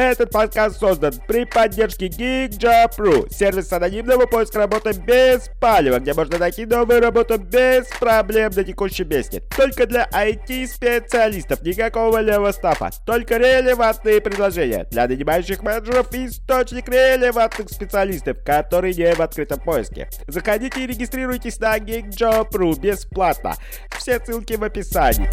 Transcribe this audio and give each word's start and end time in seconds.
Этот 0.00 0.30
подкаст 0.30 0.80
создан 0.80 1.12
при 1.28 1.44
поддержке 1.44 2.06
GeekJob.ru, 2.06 3.30
сервис 3.30 3.70
анонимного 3.70 4.24
поиска 4.24 4.60
работы 4.60 4.92
без 4.94 5.50
палева, 5.60 5.98
где 5.98 6.14
можно 6.14 6.38
найти 6.38 6.64
новую 6.64 7.02
работу 7.02 7.36
без 7.36 7.86
проблем 7.98 8.50
на 8.56 8.64
текущем 8.64 9.10
месте. 9.10 9.42
Только 9.54 9.86
для 9.86 10.08
IT-специалистов, 10.08 11.60
никакого 11.60 12.16
левого 12.22 12.52
стафа, 12.52 12.90
только 13.04 13.36
релевантные 13.36 14.22
предложения. 14.22 14.86
Для 14.90 15.06
нанимающих 15.06 15.62
менеджеров 15.62 16.14
источник 16.14 16.88
релевантных 16.88 17.68
специалистов, 17.68 18.38
которые 18.42 18.94
не 18.94 19.14
в 19.14 19.20
открытом 19.20 19.60
поиске. 19.60 20.08
Заходите 20.26 20.82
и 20.82 20.86
регистрируйтесь 20.86 21.60
на 21.60 21.76
GeekJob.ru 21.76 22.80
бесплатно. 22.80 23.54
Все 23.98 24.18
ссылки 24.18 24.54
в 24.54 24.64
описании. 24.64 25.28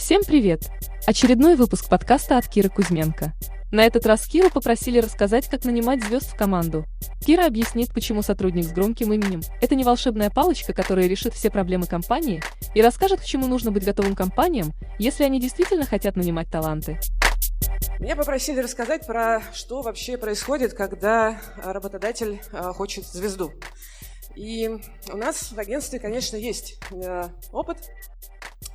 Всем 0.00 0.22
привет! 0.24 0.62
Очередной 1.06 1.56
выпуск 1.56 1.90
подкаста 1.90 2.38
от 2.38 2.48
Киры 2.48 2.70
Кузьменко. 2.70 3.34
На 3.70 3.84
этот 3.84 4.06
раз 4.06 4.26
Киру 4.26 4.48
попросили 4.48 4.98
рассказать, 4.98 5.46
как 5.46 5.66
нанимать 5.66 6.02
звезд 6.02 6.32
в 6.32 6.36
команду. 6.36 6.86
Кира 7.20 7.44
объяснит, 7.44 7.92
почему 7.92 8.22
сотрудник 8.22 8.64
с 8.64 8.72
громким 8.72 9.12
именем– 9.12 9.42
это 9.60 9.74
не 9.74 9.84
волшебная 9.84 10.30
палочка, 10.30 10.72
которая 10.72 11.06
решит 11.06 11.34
все 11.34 11.50
проблемы 11.50 11.86
компании, 11.86 12.42
и 12.74 12.80
расскажет, 12.80 13.20
к 13.20 13.24
чему 13.24 13.46
нужно 13.46 13.72
быть 13.72 13.84
готовым 13.84 14.16
компаниям, 14.16 14.72
если 14.98 15.22
они 15.22 15.38
действительно 15.38 15.84
хотят 15.84 16.16
нанимать 16.16 16.50
таланты. 16.50 16.98
Меня 17.98 18.16
попросили 18.16 18.60
рассказать 18.60 19.06
про 19.06 19.42
что 19.52 19.82
вообще 19.82 20.16
происходит, 20.16 20.72
когда 20.72 21.38
работодатель 21.62 22.40
э, 22.52 22.72
хочет 22.72 23.04
звезду. 23.04 23.52
И 24.34 24.66
у 25.12 25.16
нас 25.16 25.52
в 25.52 25.58
агентстве, 25.58 25.98
конечно, 25.98 26.36
есть 26.36 26.78
э, 26.90 27.24
опыт. 27.52 27.78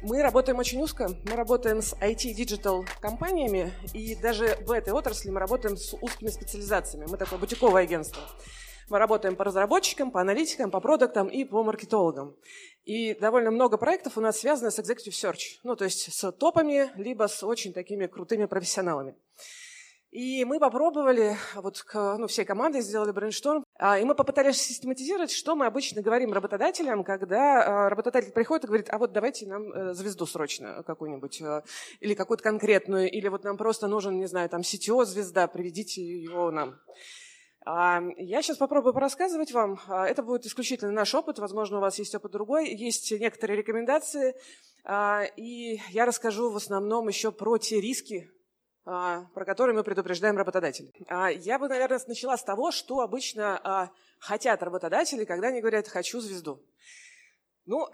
Мы 0.08 0.22
работаем 0.22 0.60
очень 0.60 0.80
узко. 0.84 1.10
Мы 1.28 1.36
работаем 1.36 1.82
с 1.82 1.96
IT-digital 1.96 2.86
компаниями, 3.02 3.74
и 3.92 4.14
даже 4.14 4.56
в 4.62 4.70
этой 4.70 4.94
отрасли 4.94 5.32
мы 5.32 5.40
работаем 5.40 5.78
с 5.78 5.96
узкими 6.00 6.30
специализациями. 6.30 7.08
Мы 7.10 7.18
такое 7.18 7.40
бутиковое 7.40 7.82
агентство. 7.82 8.22
Мы 8.88 9.00
работаем 9.00 9.36
по 9.36 9.44
разработчикам, 9.44 10.12
по 10.12 10.22
аналитикам, 10.22 10.70
по 10.70 10.80
продуктам 10.80 11.28
и 11.28 11.44
по 11.44 11.64
маркетологам. 11.64 12.36
И 12.84 13.16
довольно 13.16 13.50
много 13.50 13.78
проектов 13.78 14.16
у 14.20 14.22
нас 14.22 14.38
связано 14.38 14.70
с 14.70 14.78
Executive 14.78 15.10
Search, 15.10 15.60
ну, 15.64 15.76
то 15.76 15.86
есть 15.86 16.14
с 16.14 16.32
топами, 16.34 16.92
либо 16.98 17.28
с 17.28 17.44
очень 17.44 17.74
такими 17.74 18.06
крутыми 18.06 18.46
профессионалами. 18.46 19.16
И 20.12 20.46
мы 20.46 20.60
попробовали, 20.60 21.36
вот 21.56 21.84
ну, 21.94 22.28
всей 22.28 22.46
командой 22.46 22.82
сделали 22.82 23.12
brainstorm, 23.12 23.65
и 23.78 24.06
мы 24.06 24.16
попытались 24.16 24.62
систематизировать, 24.62 25.32
что 25.32 25.54
мы 25.54 25.66
обычно 25.66 26.02
говорим 26.02 26.32
работодателям, 26.32 27.04
когда 27.04 27.86
а, 27.86 27.90
работодатель 27.90 28.32
приходит 28.32 28.64
и 28.64 28.68
говорит, 28.68 28.88
а 28.90 28.98
вот 28.98 29.12
давайте 29.12 29.48
нам 29.48 29.70
э, 29.70 29.94
звезду 29.94 30.26
срочно 30.26 30.82
какую-нибудь, 30.84 31.42
э, 31.42 31.62
или 32.00 32.14
какую-то 32.14 32.42
конкретную, 32.42 33.12
или 33.12 33.28
вот 33.28 33.44
нам 33.44 33.58
просто 33.58 33.88
нужен, 33.88 34.18
не 34.18 34.28
знаю, 34.28 34.48
там 34.48 34.62
CTO-звезда, 34.62 35.48
приведите 35.48 36.02
его 36.02 36.52
нам. 36.52 36.80
А, 37.66 38.02
я 38.16 38.42
сейчас 38.42 38.56
попробую 38.56 38.94
порассказывать 38.94 39.52
вам. 39.52 39.78
Это 39.90 40.24
будет 40.24 40.46
исключительно 40.46 40.94
наш 40.94 41.14
опыт, 41.14 41.40
возможно, 41.40 41.80
у 41.80 41.82
вас 41.82 42.00
есть 42.00 42.16
опыт 42.16 42.32
другой. 42.32 42.74
Есть 42.74 43.12
некоторые 43.12 43.58
рекомендации, 43.58 44.36
и 45.36 45.82
я 45.90 46.06
расскажу 46.06 46.50
в 46.50 46.56
основном 46.56 47.10
еще 47.10 47.32
про 47.32 47.58
те 47.58 47.82
риски, 47.82 48.30
а, 48.30 48.35
про 48.86 49.46
который 49.46 49.74
мы 49.74 49.84
предупреждаем 49.84 50.38
работодателей. 50.38 50.94
А, 51.08 51.30
я 51.30 51.58
бы, 51.58 51.68
наверное, 51.68 52.00
начала 52.08 52.38
с 52.38 52.44
того, 52.44 52.72
что 52.72 53.00
обычно 53.02 53.60
а, 53.64 53.90
хотят 54.20 54.62
работодатели, 54.62 55.26
когда 55.26 55.48
они 55.48 55.60
говорят 55.60 55.88
«хочу 55.88 56.22
звезду». 56.22 56.62
Ну, 57.66 57.90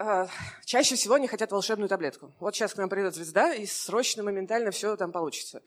чаще 0.66 0.96
всего 0.96 1.14
они 1.14 1.26
хотят 1.26 1.50
волшебную 1.50 1.88
таблетку. 1.88 2.34
Вот 2.40 2.54
сейчас 2.54 2.74
к 2.74 2.76
нам 2.76 2.90
придет 2.90 3.14
звезда, 3.14 3.54
и 3.54 3.64
срочно, 3.64 4.22
моментально 4.22 4.70
все 4.70 4.96
там 4.96 5.12
получится. 5.12 5.62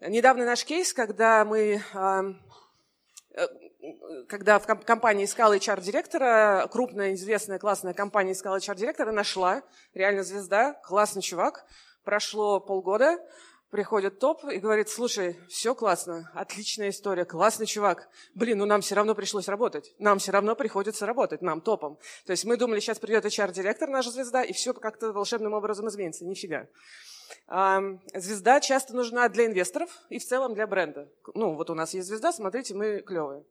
Недавно 0.00 0.46
наш 0.46 0.64
кейс, 0.64 0.94
когда 0.94 1.44
мы 1.44 1.82
э, 1.92 3.48
когда 4.28 4.58
в 4.58 4.66
компании 4.66 5.24
искала 5.24 5.56
HR-директора, 5.56 6.68
крупная, 6.70 7.14
известная, 7.14 7.58
классная 7.58 7.94
компания 7.94 8.32
искала 8.32 8.56
HR-директора, 8.56 9.12
нашла, 9.12 9.62
реально 9.94 10.22
звезда, 10.22 10.74
классный 10.84 11.22
чувак. 11.22 11.64
Прошло 12.04 12.60
полгода, 12.60 13.18
приходит 13.70 14.18
топ 14.18 14.44
и 14.44 14.58
говорит, 14.58 14.88
слушай, 14.88 15.38
все 15.48 15.74
классно, 15.74 16.30
отличная 16.34 16.90
история, 16.90 17.24
классный 17.24 17.66
чувак. 17.66 18.08
Блин, 18.34 18.58
ну 18.58 18.66
нам 18.66 18.80
все 18.80 18.94
равно 18.94 19.14
пришлось 19.14 19.48
работать. 19.48 19.94
Нам 19.98 20.18
все 20.18 20.32
равно 20.32 20.56
приходится 20.56 21.06
работать, 21.06 21.40
нам 21.40 21.60
топом. 21.60 21.98
То 22.26 22.32
есть 22.32 22.44
мы 22.44 22.56
думали, 22.56 22.80
сейчас 22.80 22.98
придет 22.98 23.24
HR-директор, 23.24 23.88
наша 23.88 24.10
звезда, 24.10 24.42
и 24.42 24.52
все 24.52 24.74
как-то 24.74 25.12
волшебным 25.12 25.54
образом 25.54 25.88
изменится. 25.88 26.24
Нифига. 26.24 26.66
Звезда 28.14 28.60
часто 28.60 28.94
нужна 28.94 29.28
для 29.28 29.46
инвесторов 29.46 29.90
и 30.08 30.18
в 30.18 30.24
целом 30.24 30.54
для 30.54 30.66
бренда. 30.66 31.08
Ну, 31.34 31.54
вот 31.54 31.70
у 31.70 31.74
нас 31.74 31.94
есть 31.94 32.08
звезда, 32.08 32.32
смотрите, 32.32 32.74
мы 32.74 33.00
клевые. 33.00 33.44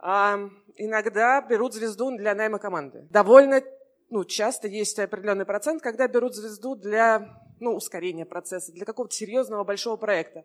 Иногда 0.00 1.42
берут 1.42 1.74
звезду 1.74 2.16
для 2.16 2.34
найма 2.34 2.58
команды. 2.58 3.06
Довольно 3.10 3.62
ну, 4.08 4.24
часто 4.24 4.68
есть 4.68 4.98
определенный 4.98 5.44
процент, 5.44 5.82
когда 5.82 6.08
берут 6.08 6.34
звезду 6.34 6.74
для 6.74 7.38
ну, 7.60 7.74
ускорения 7.74 8.26
процесса, 8.26 8.72
для 8.72 8.84
какого-то 8.84 9.14
серьезного 9.14 9.64
большого 9.64 9.96
проекта. 9.96 10.44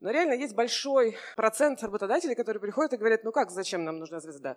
Но 0.00 0.10
реально 0.10 0.34
есть 0.34 0.54
большой 0.54 1.16
процент 1.36 1.82
работодателей, 1.82 2.34
которые 2.34 2.60
приходят 2.60 2.92
и 2.92 2.96
говорят, 2.96 3.24
ну 3.24 3.32
как, 3.32 3.50
зачем 3.50 3.84
нам 3.84 3.98
нужна 3.98 4.20
звезда? 4.20 4.56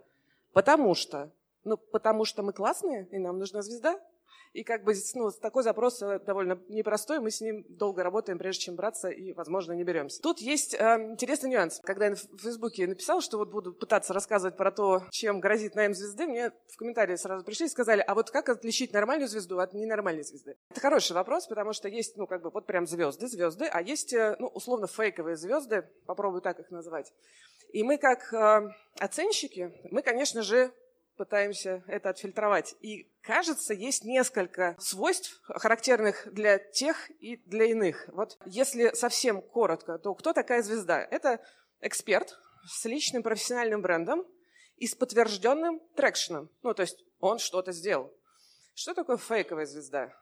Потому 0.54 0.94
что. 0.96 1.32
Ну, 1.64 1.78
потому 1.78 2.26
что 2.26 2.44
мы 2.44 2.54
классные, 2.54 3.08
и 3.12 3.18
нам 3.18 3.40
нужна 3.40 3.62
звезда. 3.62 4.00
И 4.58 4.64
как 4.64 4.84
бы 4.84 4.96
ну, 5.14 5.30
такой 5.30 5.62
запрос 5.62 6.02
э, 6.02 6.18
довольно 6.26 6.60
непростой, 6.68 7.20
мы 7.20 7.30
с 7.30 7.42
ним 7.42 7.64
долго 7.70 8.02
работаем, 8.02 8.40
прежде 8.40 8.62
чем 8.62 8.76
браться, 8.76 9.08
и, 9.08 9.32
возможно, 9.34 9.74
не 9.74 9.84
беремся. 9.84 10.20
Тут 10.20 10.40
есть 10.40 10.74
э, 10.74 10.80
интересный 11.12 11.52
нюанс. 11.52 11.80
Когда 11.84 12.08
я 12.08 12.16
в 12.16 12.40
Фейсбуке 12.42 12.88
написал, 12.88 13.22
что 13.22 13.38
вот 13.38 13.52
буду 13.52 13.72
пытаться 13.72 14.16
рассказывать 14.16 14.58
про 14.58 14.72
то, 14.72 15.04
чем 15.12 15.42
грозит 15.42 15.76
найм 15.76 15.94
звезды, 15.94 16.26
мне 16.26 16.52
в 16.74 16.78
комментарии 16.78 17.16
сразу 17.18 17.46
пришли 17.46 17.68
и 17.68 17.70
сказали, 17.70 18.02
а 18.02 18.16
вот 18.16 18.32
как 18.32 18.50
отличить 18.50 18.94
нормальную 18.94 19.28
звезду 19.28 19.60
от 19.60 19.76
ненормальной 19.76 20.24
звезды? 20.24 20.56
Это 20.72 20.80
хороший 20.80 21.12
вопрос, 21.12 21.46
потому 21.46 21.74
что 21.74 21.88
есть, 21.88 22.18
ну, 22.18 22.26
как 22.26 22.42
бы 22.42 22.50
вот 22.50 22.66
прям 22.66 22.88
звезды, 22.88 23.28
звезды, 23.28 23.66
а 23.66 23.84
есть, 23.84 24.12
э, 24.12 24.38
ну, 24.40 24.48
условно, 24.48 24.88
фейковые 24.88 25.36
звезды, 25.36 25.88
попробую 26.08 26.42
так 26.42 26.60
их 26.60 26.72
назвать. 26.72 27.14
И 27.74 27.84
мы 27.84 28.00
как 28.00 28.34
э, 28.34 28.72
оценщики, 29.00 29.72
мы, 29.92 30.02
конечно 30.02 30.42
же, 30.42 30.72
пытаемся 31.18 31.84
это 31.88 32.10
отфильтровать. 32.10 32.76
И 32.82 33.12
кажется, 33.22 33.74
есть 33.74 34.06
несколько 34.06 34.76
свойств, 34.80 35.42
характерных 35.44 36.32
для 36.32 36.58
тех 36.60 37.10
и 37.20 37.38
для 37.46 37.66
иных. 37.66 38.08
Вот 38.10 38.38
если 38.46 38.94
совсем 38.94 39.42
коротко, 39.42 39.98
то 39.98 40.14
кто 40.14 40.34
такая 40.34 40.62
звезда? 40.62 41.02
Это 41.02 41.44
эксперт 41.82 42.38
с 42.68 42.86
личным 42.86 43.24
профессиональным 43.24 43.82
брендом 43.82 44.26
и 44.78 44.88
с 44.88 44.96
подтвержденным 44.96 45.82
traction 45.96 46.35
ом. 46.35 46.50
Ну, 46.62 46.74
то 46.74 46.84
есть 46.84 47.04
он 47.20 47.40
что-то 47.40 47.72
сделал. 47.72 48.14
Что 48.76 48.94
такое 48.94 49.18
фейковая 49.18 49.66
звезда? 49.66 50.14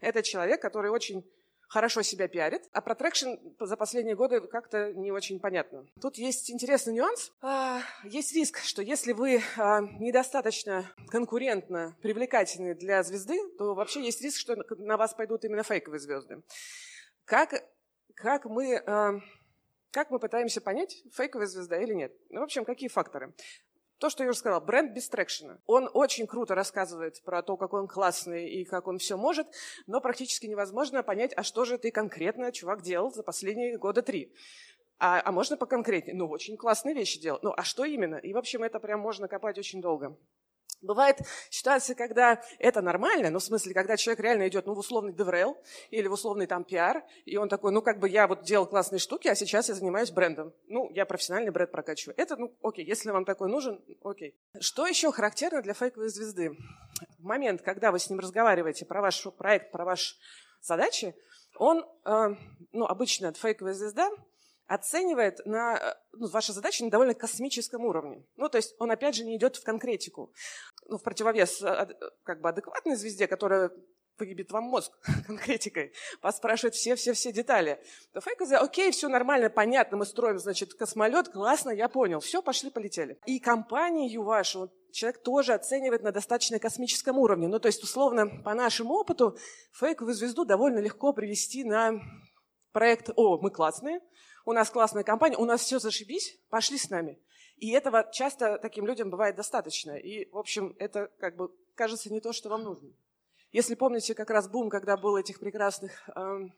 Это 0.00 0.22
человек, 0.22 0.62
который 0.62 0.90
очень 0.90 1.24
хорошо 1.70 2.02
себя 2.02 2.26
пиарит, 2.26 2.68
а 2.72 2.80
про 2.80 2.94
traction 2.94 3.30
за 3.60 3.76
последние 3.76 4.16
годы 4.16 4.40
как-то 4.40 4.92
не 4.92 5.12
очень 5.12 5.38
понятно. 5.38 5.86
Тут 6.02 6.16
есть 6.16 6.50
интересный 6.50 6.92
нюанс. 6.94 7.32
А, 7.40 7.80
есть 8.04 8.34
риск, 8.34 8.58
что 8.58 8.82
если 8.82 9.12
вы 9.12 9.40
а, 9.56 9.80
недостаточно 9.80 10.92
конкурентно 11.08 11.96
привлекательны 12.02 12.74
для 12.74 13.02
звезды, 13.04 13.38
то 13.56 13.74
вообще 13.74 14.02
есть 14.02 14.20
риск, 14.20 14.38
что 14.38 14.56
на 14.78 14.96
вас 14.96 15.14
пойдут 15.14 15.44
именно 15.44 15.62
фейковые 15.62 16.00
звезды. 16.00 16.42
Как, 17.24 17.54
как 18.16 18.46
мы 18.46 18.76
а, 18.76 19.20
как 19.92 20.10
мы 20.10 20.18
пытаемся 20.18 20.60
понять, 20.60 21.02
фейковая 21.12 21.46
звезда 21.46 21.80
или 21.80 21.94
нет? 21.94 22.12
Ну, 22.30 22.40
в 22.40 22.44
общем, 22.44 22.64
какие 22.64 22.88
факторы? 22.88 23.32
То, 24.00 24.08
что 24.08 24.24
я 24.24 24.30
уже 24.30 24.38
сказала, 24.38 24.60
бренд 24.60 24.92
без 24.92 25.10
трекшена. 25.10 25.58
Он 25.66 25.90
очень 25.92 26.26
круто 26.26 26.54
рассказывает 26.54 27.22
про 27.22 27.42
то, 27.42 27.58
какой 27.58 27.82
он 27.82 27.86
классный 27.86 28.48
и 28.48 28.64
как 28.64 28.88
он 28.88 28.96
все 28.96 29.18
может, 29.18 29.46
но 29.86 30.00
практически 30.00 30.46
невозможно 30.46 31.02
понять, 31.02 31.34
а 31.36 31.42
что 31.42 31.66
же 31.66 31.76
ты 31.76 31.90
конкретно, 31.90 32.50
чувак, 32.50 32.80
делал 32.80 33.12
за 33.12 33.22
последние 33.22 33.76
года 33.76 34.00
три. 34.00 34.32
А, 34.98 35.20
а 35.22 35.32
можно 35.32 35.58
поконкретнее? 35.58 36.16
Ну, 36.16 36.28
очень 36.28 36.56
классные 36.56 36.94
вещи 36.94 37.20
делал. 37.20 37.40
Ну, 37.42 37.52
а 37.54 37.62
что 37.62 37.84
именно? 37.84 38.16
И, 38.16 38.32
в 38.32 38.38
общем, 38.38 38.62
это 38.62 38.80
прям 38.80 39.00
можно 39.00 39.28
копать 39.28 39.58
очень 39.58 39.82
долго. 39.82 40.16
Бывает 40.82 41.18
ситуация, 41.50 41.94
когда 41.94 42.42
это 42.58 42.80
нормально, 42.80 43.30
ну, 43.30 43.38
в 43.38 43.42
смысле, 43.42 43.74
когда 43.74 43.96
человек 43.96 44.20
реально 44.20 44.48
идет, 44.48 44.66
ну, 44.66 44.74
в 44.74 44.78
условный 44.78 45.12
деврел 45.12 45.58
или 45.90 46.08
в 46.08 46.12
условный 46.12 46.46
там 46.46 46.64
пиар, 46.64 47.04
и 47.26 47.36
он 47.36 47.48
такой, 47.48 47.70
ну, 47.70 47.82
как 47.82 47.98
бы 47.98 48.08
я 48.08 48.26
вот 48.26 48.42
делал 48.44 48.66
классные 48.66 48.98
штуки, 48.98 49.28
а 49.28 49.34
сейчас 49.34 49.68
я 49.68 49.74
занимаюсь 49.74 50.10
брендом. 50.10 50.54
Ну, 50.68 50.90
я 50.94 51.04
профессиональный 51.04 51.50
бренд 51.50 51.70
прокачиваю. 51.70 52.14
Это, 52.16 52.36
ну, 52.36 52.56
окей, 52.62 52.84
если 52.84 53.10
вам 53.10 53.26
такой 53.26 53.50
нужен, 53.50 53.82
окей. 54.02 54.34
Что 54.58 54.86
еще 54.86 55.12
характерно 55.12 55.60
для 55.60 55.74
фейковой 55.74 56.08
звезды? 56.08 56.56
В 57.18 57.24
момент, 57.24 57.60
когда 57.60 57.92
вы 57.92 57.98
с 57.98 58.08
ним 58.08 58.18
разговариваете 58.20 58.86
про 58.86 59.02
ваш 59.02 59.22
проект, 59.36 59.70
про 59.72 59.84
ваши 59.84 60.16
задачи, 60.62 61.14
он, 61.56 61.84
э, 62.06 62.34
ну, 62.72 62.86
обычно 62.86 63.34
фейковая 63.34 63.74
звезда 63.74 64.10
оценивает 64.70 65.44
на, 65.46 65.96
ну, 66.12 66.28
ваши 66.28 66.52
задачи 66.52 66.84
на 66.84 66.90
довольно 66.90 67.12
космическом 67.12 67.84
уровне. 67.84 68.24
Ну, 68.36 68.48
то 68.48 68.56
есть 68.56 68.76
он, 68.78 68.92
опять 68.92 69.16
же, 69.16 69.24
не 69.24 69.36
идет 69.36 69.56
в 69.56 69.64
конкретику. 69.64 70.32
Ну, 70.86 70.96
в 70.96 71.02
противовес 71.02 71.60
а, 71.62 71.88
как 72.22 72.40
бы 72.40 72.50
адекватной 72.50 72.94
звезде, 72.94 73.26
которая 73.26 73.72
выебет 74.16 74.52
вам 74.52 74.64
мозг 74.64 74.92
конкретикой, 75.26 75.92
вас 76.22 76.36
спрашивают 76.36 76.76
все-все-все 76.76 77.32
детали. 77.32 77.82
То 78.12 78.20
фейк 78.20 78.38
говорит, 78.38 78.62
окей, 78.62 78.92
все 78.92 79.08
нормально, 79.08 79.50
понятно, 79.50 79.96
мы 79.96 80.06
строим, 80.06 80.38
значит, 80.38 80.74
космолет, 80.74 81.30
классно, 81.30 81.70
я 81.70 81.88
понял, 81.88 82.20
все, 82.20 82.40
пошли, 82.40 82.70
полетели. 82.70 83.18
И 83.26 83.40
компанию 83.40 84.22
вашу 84.22 84.70
человек 84.92 85.20
тоже 85.22 85.54
оценивает 85.54 86.04
на 86.04 86.12
достаточно 86.12 86.60
космическом 86.60 87.18
уровне. 87.18 87.48
Ну, 87.48 87.58
то 87.58 87.66
есть, 87.66 87.82
условно, 87.82 88.28
по 88.44 88.54
нашему 88.54 88.94
опыту, 88.94 89.36
фейковую 89.72 90.14
звезду 90.14 90.44
довольно 90.44 90.78
легко 90.78 91.12
привести 91.12 91.64
на 91.64 92.00
проект 92.72 93.10
«О, 93.16 93.38
мы 93.38 93.50
классные, 93.50 94.00
у 94.44 94.52
нас 94.52 94.70
классная 94.70 95.04
компания, 95.04 95.36
у 95.36 95.44
нас 95.44 95.62
все 95.62 95.78
зашибись, 95.78 96.38
пошли 96.48 96.78
с 96.78 96.90
нами». 96.90 97.18
И 97.56 97.70
этого 97.70 98.08
часто 98.12 98.58
таким 98.58 98.86
людям 98.86 99.10
бывает 99.10 99.36
достаточно. 99.36 99.92
И, 99.92 100.30
в 100.30 100.38
общем, 100.38 100.74
это 100.78 101.10
как 101.18 101.36
бы 101.36 101.54
кажется 101.74 102.10
не 102.10 102.20
то, 102.20 102.32
что 102.32 102.48
вам 102.48 102.64
нужно. 102.64 102.90
Если 103.52 103.74
помните 103.74 104.14
как 104.14 104.30
раз 104.30 104.48
бум, 104.48 104.70
когда 104.70 104.96
был 104.96 105.16
этих 105.16 105.40
прекрасных 105.40 106.08
эм, 106.16 106.54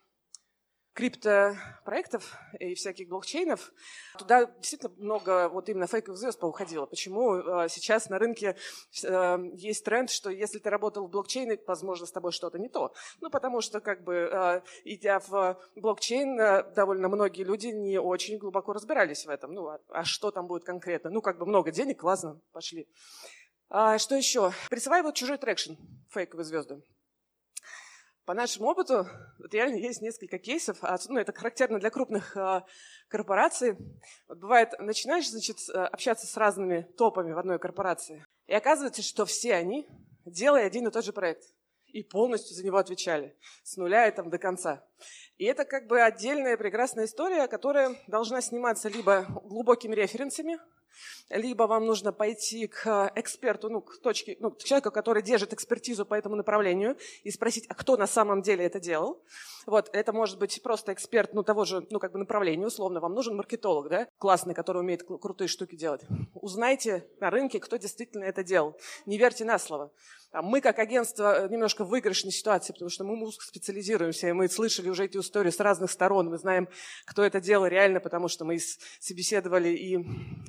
криптопроектов 0.95 2.37
и 2.59 2.75
всяких 2.75 3.09
блокчейнов, 3.09 3.73
туда 4.19 4.47
действительно 4.47 4.93
много 4.99 5.49
вот 5.49 5.69
именно 5.69 5.87
фейковых 5.87 6.19
звезд 6.19 6.39
поуходило. 6.39 6.87
Почему 6.87 7.37
э, 7.37 7.69
сейчас 7.69 8.11
на 8.11 8.19
рынке 8.19 8.57
э, 9.03 9.39
есть 9.55 9.85
тренд, 9.85 10.11
что 10.11 10.31
если 10.31 10.59
ты 10.59 10.69
работал 10.69 11.07
в 11.07 11.11
блокчейне, 11.11 11.59
возможно, 11.67 12.07
с 12.07 12.13
тобой 12.13 12.33
что-то 12.33 12.59
не 12.59 12.69
то. 12.69 12.93
Ну, 13.21 13.31
потому 13.31 13.61
что, 13.63 13.81
как 13.81 14.05
бы, 14.05 14.15
э, 14.15 14.61
идя 14.85 15.21
в 15.21 15.59
блокчейн, 15.77 16.37
довольно 16.75 17.09
многие 17.09 17.45
люди 17.45 17.69
не 17.69 17.99
очень 17.99 18.39
глубоко 18.39 18.73
разбирались 18.73 19.25
в 19.25 19.31
этом. 19.31 19.55
Ну, 19.55 19.69
а, 19.69 19.81
а 19.89 20.05
что 20.05 20.31
там 20.31 20.47
будет 20.47 20.65
конкретно? 20.65 21.11
Ну, 21.11 21.23
как 21.23 21.39
бы 21.39 21.47
много 21.47 21.71
денег, 21.71 22.01
классно, 22.01 22.41
пошли. 22.53 22.87
А, 23.71 23.97
что 23.99 24.15
еще? 24.15 24.53
Присваивают 24.69 25.17
чужой 25.17 25.39
traction 25.39 25.73
фейковые 26.11 26.45
звезды. 26.45 26.83
По 28.25 28.35
нашему 28.35 28.69
опыту, 28.69 29.09
вот 29.39 29.53
реально 29.53 29.77
есть 29.77 30.01
несколько 30.01 30.39
кейсов, 30.39 30.79
а, 30.83 30.97
ну, 31.09 31.19
это 31.19 31.33
характерно 31.33 31.81
для 31.81 31.91
крупных 31.91 32.37
а, 32.37 32.65
корпораций. 33.09 33.77
Вот 34.29 34.39
бывает, 34.39 34.73
начинаешь, 34.79 35.29
значит, 35.29 35.57
общаться 35.75 36.27
с 36.27 36.37
разными 36.37 36.83
топами 36.97 37.33
в 37.33 37.39
одной 37.39 37.59
корпорации, 37.59 38.25
и 38.47 38.55
оказывается, 38.55 39.03
что 39.03 39.25
все 39.25 39.55
они 39.55 39.89
делали 40.25 40.63
один 40.63 40.87
и 40.87 40.91
тот 40.91 41.05
же 41.05 41.13
проект 41.13 41.43
и 41.93 42.03
полностью 42.03 42.57
за 42.57 42.65
него 42.65 42.79
отвечали, 42.79 43.37
с 43.63 43.77
нуля 43.77 44.09
и 44.09 44.11
там 44.11 44.31
до 44.31 44.39
конца. 44.39 44.85
И 45.39 45.45
это 45.45 45.65
как 45.65 45.87
бы 45.87 46.01
отдельная 46.01 46.57
прекрасная 46.57 47.05
история, 47.05 47.49
которая 47.49 47.97
должна 48.07 48.41
сниматься 48.41 48.89
либо 48.89 49.27
глубокими 49.45 49.95
референсами, 49.95 50.59
либо 51.31 51.65
вам 51.65 51.87
нужно 51.87 52.13
пойти 52.13 52.67
к 52.67 53.11
эксперту, 53.17 53.71
ну, 53.71 53.81
к 53.81 53.99
точке, 53.99 54.37
ну, 54.41 54.51
к 54.51 54.59
человеку, 54.59 54.91
который 54.91 55.23
держит 55.23 55.53
экспертизу 55.53 56.05
по 56.05 56.15
этому 56.15 56.37
направлению, 56.37 56.97
и 57.23 57.31
спросить, 57.31 57.65
а 57.69 57.75
кто 57.75 57.97
на 57.97 58.07
самом 58.07 58.43
деле 58.43 58.65
это 58.65 58.81
делал. 58.81 59.23
Вот, 59.67 59.89
это 59.93 60.13
может 60.13 60.39
быть 60.39 60.63
просто 60.63 60.93
эксперт, 60.93 61.33
ну, 61.33 61.43
того 61.43 61.65
же, 61.65 61.87
ну, 61.91 61.99
как 61.99 62.13
бы 62.13 62.19
направления, 62.19 62.67
условно, 62.67 63.01
вам 63.01 63.15
нужен 63.15 63.37
маркетолог, 63.37 63.89
да, 63.89 64.09
классный, 64.19 64.55
который 64.55 64.81
умеет 64.81 65.03
крутые 65.05 65.49
штуки 65.49 65.77
делать. 65.77 66.03
Узнайте 66.35 67.09
на 67.21 67.31
рынке, 67.31 67.61
кто 67.61 67.77
действительно 67.77 68.25
это 68.25 68.45
делал. 68.45 68.77
Не 69.07 69.19
верьте 69.19 69.45
на 69.45 69.59
слово. 69.59 69.93
Мы, 70.33 70.63
как 70.63 70.79
агентство, 70.79 71.47
немножко 71.49 71.85
в 71.85 71.89
выигрышной 71.89 72.33
ситуации, 72.33 72.73
потому 72.73 72.89
что 72.89 73.05
мы 73.05 73.23
узко 73.23 73.45
специализируемся, 73.45 74.29
и 74.29 74.33
мы 74.33 74.49
слышали 74.49 74.89
уже 74.89 75.05
эти 75.05 75.19
истории 75.19 75.51
с 75.51 75.61
разных 75.61 75.91
сторон. 75.91 76.31
Мы 76.31 76.39
знаем, 76.39 76.71
кто 77.05 77.23
это 77.23 77.39
делал 77.39 77.67
реально, 77.67 78.01
потому 78.01 78.29
что 78.29 78.47
мы 78.47 78.59
собеседовали 78.99 79.69
и 79.69 79.99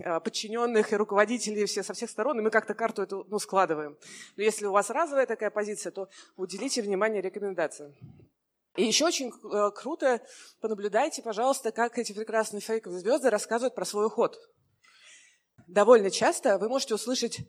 а, 0.05 0.21
подчиненных, 0.21 0.93
и 0.93 0.95
руководителей 0.95 1.65
все 1.65 1.83
со 1.83 1.93
всех 1.93 2.09
сторон, 2.09 2.39
и 2.39 2.41
мы 2.41 2.49
как-то 2.49 2.73
карту 2.73 3.01
эту 3.01 3.25
ну, 3.29 3.39
складываем. 3.39 3.97
Но 4.37 4.43
если 4.43 4.65
у 4.65 4.71
вас 4.71 4.89
разовая 4.89 5.25
такая 5.25 5.49
позиция, 5.49 5.91
то 5.91 6.07
уделите 6.37 6.81
внимание 6.81 7.21
рекомендациям. 7.21 7.93
И 8.77 8.85
еще 8.85 9.05
очень 9.05 9.31
э, 9.31 9.71
круто 9.75 10.21
понаблюдайте, 10.61 11.21
пожалуйста, 11.21 11.73
как 11.73 11.97
эти 11.97 12.13
прекрасные 12.13 12.61
фейковые 12.61 13.01
звезды 13.01 13.29
рассказывают 13.29 13.75
про 13.75 13.83
свой 13.83 14.05
уход. 14.05 14.37
Довольно 15.67 16.09
часто 16.09 16.57
вы 16.57 16.69
можете 16.69 16.95
услышать, 16.95 17.39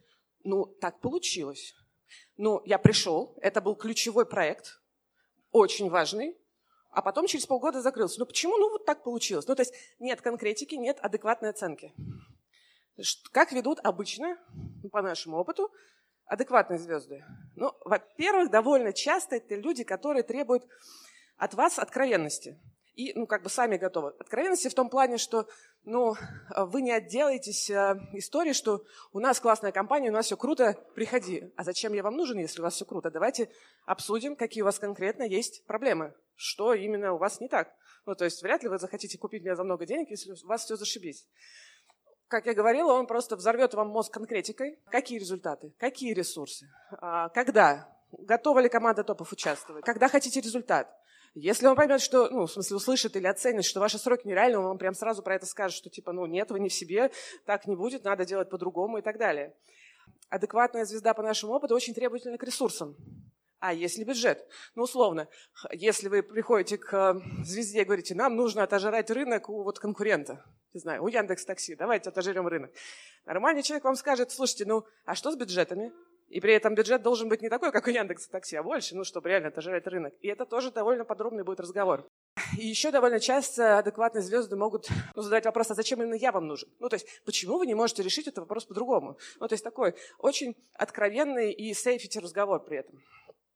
ну, 0.42 0.66
так 0.80 1.00
получилось. 1.00 1.74
Ну, 2.36 2.62
я 2.64 2.78
пришел, 2.78 3.36
это 3.40 3.60
был 3.60 3.76
ключевой 3.76 4.26
проект, 4.26 4.80
очень 5.52 5.88
важный, 5.88 6.36
а 6.90 7.02
потом 7.02 7.26
через 7.26 7.46
полгода 7.46 7.80
закрылся. 7.80 8.20
Ну, 8.20 8.26
почему? 8.26 8.56
Ну, 8.56 8.70
вот 8.70 8.84
так 8.84 9.02
получилось. 9.02 9.46
Ну, 9.46 9.54
то 9.54 9.62
есть 9.62 9.74
нет 9.98 10.20
конкретики, 10.20 10.74
нет 10.74 10.98
адекватной 11.00 11.50
оценки. 11.50 11.92
Как 13.32 13.52
ведут 13.52 13.80
обычно, 13.82 14.38
по 14.92 15.02
нашему 15.02 15.38
опыту, 15.38 15.72
адекватные 16.26 16.78
звезды? 16.78 17.24
Ну, 17.56 17.72
во-первых, 17.84 18.50
довольно 18.50 18.92
часто 18.92 19.36
это 19.36 19.56
люди, 19.56 19.82
которые 19.82 20.22
требуют 20.22 20.64
от 21.36 21.54
вас 21.54 21.78
откровенности. 21.78 22.60
И, 22.94 23.12
ну, 23.14 23.26
как 23.26 23.42
бы 23.42 23.50
сами 23.50 23.76
готовы. 23.76 24.10
Откровенности 24.20 24.68
в 24.68 24.74
том 24.74 24.88
плане, 24.88 25.18
что, 25.18 25.48
ну, 25.84 26.14
вы 26.56 26.82
не 26.82 26.92
отделаетесь 26.92 27.68
э, 27.70 27.96
историей, 28.12 28.54
что 28.54 28.84
у 29.12 29.20
нас 29.20 29.40
классная 29.40 29.72
компания, 29.72 30.10
у 30.10 30.12
нас 30.12 30.26
все 30.26 30.36
круто, 30.36 30.78
приходи. 30.94 31.52
А 31.56 31.64
зачем 31.64 31.92
я 31.92 32.02
вам 32.02 32.16
нужен, 32.16 32.38
если 32.38 32.60
у 32.60 32.64
вас 32.64 32.74
все 32.74 32.84
круто? 32.84 33.10
Давайте 33.10 33.50
обсудим, 33.84 34.36
какие 34.36 34.62
у 34.62 34.64
вас 34.64 34.78
конкретно 34.78 35.24
есть 35.24 35.64
проблемы. 35.66 36.14
Что 36.36 36.74
именно 36.74 37.12
у 37.12 37.18
вас 37.18 37.40
не 37.40 37.48
так. 37.48 37.72
Ну, 38.06 38.14
то 38.14 38.24
есть 38.24 38.42
вряд 38.42 38.62
ли 38.62 38.68
вы 38.68 38.78
захотите 38.78 39.18
купить 39.18 39.42
меня 39.42 39.56
за 39.56 39.64
много 39.64 39.86
денег, 39.86 40.10
если 40.10 40.32
у 40.32 40.46
вас 40.46 40.64
все 40.64 40.76
зашибись. 40.76 41.26
Как 42.28 42.46
я 42.46 42.54
говорила, 42.54 42.92
он 42.92 43.06
просто 43.06 43.36
взорвет 43.36 43.74
вам 43.74 43.88
мозг 43.88 44.12
конкретикой. 44.12 44.78
Какие 44.90 45.18
результаты? 45.18 45.74
Какие 45.78 46.14
ресурсы? 46.14 46.66
А, 46.92 47.28
когда? 47.28 47.88
Готова 48.10 48.60
ли 48.60 48.68
команда 48.68 49.04
топов 49.04 49.32
участвовать? 49.32 49.84
Когда 49.84 50.08
хотите 50.08 50.40
результат? 50.40 50.88
Если 51.34 51.66
он 51.66 51.74
поймет, 51.74 52.00
что, 52.00 52.28
ну, 52.30 52.46
в 52.46 52.52
смысле, 52.52 52.76
услышит 52.76 53.16
или 53.16 53.26
оценит, 53.26 53.64
что 53.64 53.80
ваши 53.80 53.98
сроки 53.98 54.26
нереальны, 54.26 54.58
он 54.58 54.66
вам 54.66 54.78
прям 54.78 54.94
сразу 54.94 55.20
про 55.20 55.34
это 55.34 55.46
скажет, 55.46 55.76
что 55.76 55.90
типа, 55.90 56.12
ну, 56.12 56.26
нет, 56.26 56.50
вы 56.50 56.60
не 56.60 56.68
в 56.68 56.74
себе, 56.74 57.10
так 57.44 57.66
не 57.66 57.74
будет, 57.74 58.04
надо 58.04 58.24
делать 58.24 58.48
по-другому 58.50 58.98
и 58.98 59.02
так 59.02 59.18
далее. 59.18 59.52
Адекватная 60.28 60.84
звезда 60.84 61.12
по 61.12 61.22
нашему 61.22 61.52
опыту 61.52 61.74
очень 61.74 61.92
требовательна 61.92 62.38
к 62.38 62.44
ресурсам. 62.44 62.96
А 63.58 63.72
если 63.72 64.04
бюджет? 64.04 64.46
Ну, 64.76 64.84
условно, 64.84 65.26
если 65.72 66.08
вы 66.08 66.22
приходите 66.22 66.78
к 66.78 67.20
звезде 67.44 67.82
и 67.82 67.84
говорите, 67.84 68.14
нам 68.14 68.36
нужно 68.36 68.62
отожрать 68.62 69.10
рынок 69.10 69.48
у 69.48 69.64
вот 69.64 69.80
конкурента, 69.80 70.44
не 70.72 70.80
знаю, 70.80 71.02
у 71.02 71.08
Яндекс 71.08 71.44
Такси, 71.44 71.74
давайте 71.74 72.10
отожрем 72.10 72.46
рынок. 72.46 72.70
Нормальный 73.24 73.62
человек 73.62 73.84
вам 73.84 73.96
скажет, 73.96 74.30
слушайте, 74.30 74.66
ну, 74.66 74.84
а 75.04 75.14
что 75.14 75.32
с 75.32 75.36
бюджетами? 75.36 75.92
И 76.34 76.40
при 76.40 76.52
этом 76.52 76.74
бюджет 76.74 77.00
должен 77.00 77.28
быть 77.28 77.42
не 77.42 77.48
такой, 77.48 77.70
как 77.70 77.86
у 77.86 77.90
Яндекса 77.90 78.28
Такси, 78.28 78.56
а 78.56 78.64
больше, 78.64 78.96
ну, 78.96 79.04
чтобы 79.04 79.28
реально 79.28 79.50
отожрать 79.50 79.86
рынок. 79.86 80.14
И 80.20 80.26
это 80.26 80.44
тоже 80.44 80.72
довольно 80.72 81.04
подробный 81.04 81.44
будет 81.44 81.60
разговор. 81.60 82.08
И 82.58 82.66
еще 82.66 82.90
довольно 82.90 83.20
часто 83.20 83.78
адекватные 83.78 84.20
звезды 84.20 84.56
могут 84.56 84.88
ну, 85.14 85.22
задать 85.22 85.44
вопрос, 85.44 85.70
а 85.70 85.74
зачем 85.74 86.02
именно 86.02 86.16
я 86.16 86.32
вам 86.32 86.48
нужен? 86.48 86.68
Ну, 86.80 86.88
то 86.88 86.94
есть, 86.94 87.06
почему 87.24 87.58
вы 87.58 87.68
не 87.68 87.74
можете 87.74 88.02
решить 88.02 88.26
этот 88.26 88.38
вопрос 88.38 88.64
по-другому? 88.64 89.16
Ну, 89.38 89.46
то 89.46 89.52
есть, 89.52 89.62
такой 89.62 89.94
очень 90.18 90.56
откровенный 90.72 91.52
и 91.52 91.72
сейфити 91.72 92.18
разговор 92.18 92.64
при 92.64 92.78
этом. 92.78 93.00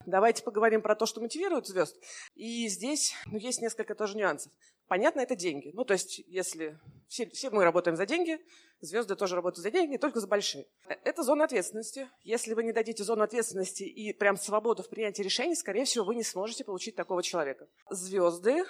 Давайте 0.05 0.43
поговорим 0.43 0.81
про 0.81 0.95
то, 0.95 1.05
что 1.05 1.21
мотивирует 1.21 1.67
звезд. 1.67 1.97
И 2.35 2.67
здесь 2.69 3.13
ну, 3.25 3.37
есть 3.37 3.61
несколько 3.61 3.95
тоже 3.95 4.17
нюансов. 4.17 4.51
Понятно, 4.87 5.19
это 5.19 5.35
деньги. 5.35 5.71
Ну, 5.73 5.85
то 5.85 5.93
есть, 5.93 6.19
если 6.27 6.79
все, 7.07 7.29
все 7.29 7.51
мы 7.51 7.63
работаем 7.63 7.95
за 7.95 8.07
деньги, 8.07 8.39
звезды 8.81 9.15
тоже 9.15 9.35
работают 9.35 9.61
за 9.61 9.69
деньги, 9.69 9.97
только 9.97 10.19
за 10.19 10.27
большие. 10.27 10.65
Это 11.03 11.21
зона 11.21 11.43
ответственности. 11.43 12.09
Если 12.23 12.53
вы 12.53 12.63
не 12.63 12.71
дадите 12.71 13.03
зону 13.03 13.23
ответственности 13.23 13.83
и 13.83 14.13
прям 14.13 14.37
свободу 14.37 14.81
в 14.81 14.89
принятии 14.89 15.21
решений, 15.21 15.55
скорее 15.55 15.85
всего, 15.85 16.05
вы 16.05 16.15
не 16.15 16.23
сможете 16.23 16.63
получить 16.63 16.95
такого 16.95 17.21
человека. 17.21 17.67
Звезды 17.91 18.63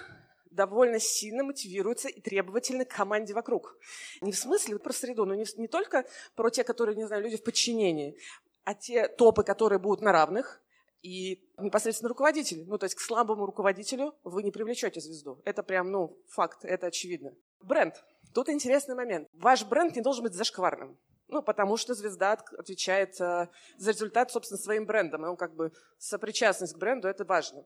довольно 0.50 0.98
сильно 0.98 1.44
мотивируются 1.44 2.08
и 2.08 2.20
требовательны 2.20 2.84
к 2.84 2.94
команде 2.94 3.32
вокруг. 3.32 3.78
Не 4.20 4.32
в 4.32 4.36
смысле 4.36 4.78
про 4.78 4.92
среду, 4.92 5.24
но 5.24 5.34
не, 5.34 5.46
не 5.56 5.68
только 5.68 6.04
про 6.34 6.50
те, 6.50 6.64
которые, 6.64 6.96
не 6.96 7.06
знаю, 7.06 7.22
люди 7.22 7.36
в 7.36 7.44
подчинении, 7.44 8.18
а 8.64 8.74
те 8.74 9.08
топы, 9.08 9.42
которые 9.42 9.78
будут 9.78 10.02
на 10.02 10.12
равных, 10.12 10.60
и 11.02 11.42
непосредственно 11.58 12.08
руководитель. 12.08 12.64
Ну, 12.66 12.78
то 12.78 12.84
есть 12.84 12.94
к 12.94 13.00
слабому 13.00 13.46
руководителю 13.46 14.14
вы 14.24 14.42
не 14.42 14.50
привлечете 14.50 15.00
звезду. 15.00 15.40
Это 15.44 15.62
прям, 15.62 15.90
ну, 15.90 16.18
факт, 16.28 16.64
это 16.64 16.86
очевидно. 16.86 17.34
Бренд. 17.62 18.02
Тут 18.34 18.48
интересный 18.48 18.94
момент. 18.94 19.28
Ваш 19.32 19.64
бренд 19.64 19.96
не 19.96 20.02
должен 20.02 20.22
быть 20.22 20.34
зашкварным. 20.34 20.98
Ну, 21.28 21.42
потому 21.42 21.76
что 21.76 21.94
звезда 21.94 22.32
отвечает 22.58 23.20
э, 23.20 23.48
за 23.76 23.90
результат, 23.92 24.32
собственно, 24.32 24.58
своим 24.58 24.84
брендом. 24.84 25.24
И 25.24 25.28
он 25.28 25.36
как 25.36 25.54
бы 25.54 25.72
сопричастность 25.96 26.74
к 26.74 26.78
бренду– 26.78 27.06
это 27.08 27.24
важно. 27.24 27.64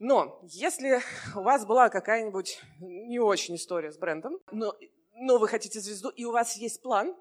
Но 0.00 0.40
если 0.42 1.00
у 1.36 1.42
вас 1.42 1.64
была 1.64 1.90
какая-нибудь 1.90 2.60
не 2.80 3.20
очень 3.20 3.54
история 3.54 3.92
с 3.92 3.98
брендом, 3.98 4.38
но, 4.50 4.74
но 5.14 5.38
вы 5.38 5.46
хотите 5.46 5.78
звезду, 5.78 6.08
и 6.08 6.24
у 6.24 6.32
вас 6.32 6.56
есть 6.56 6.82
план, 6.82 7.14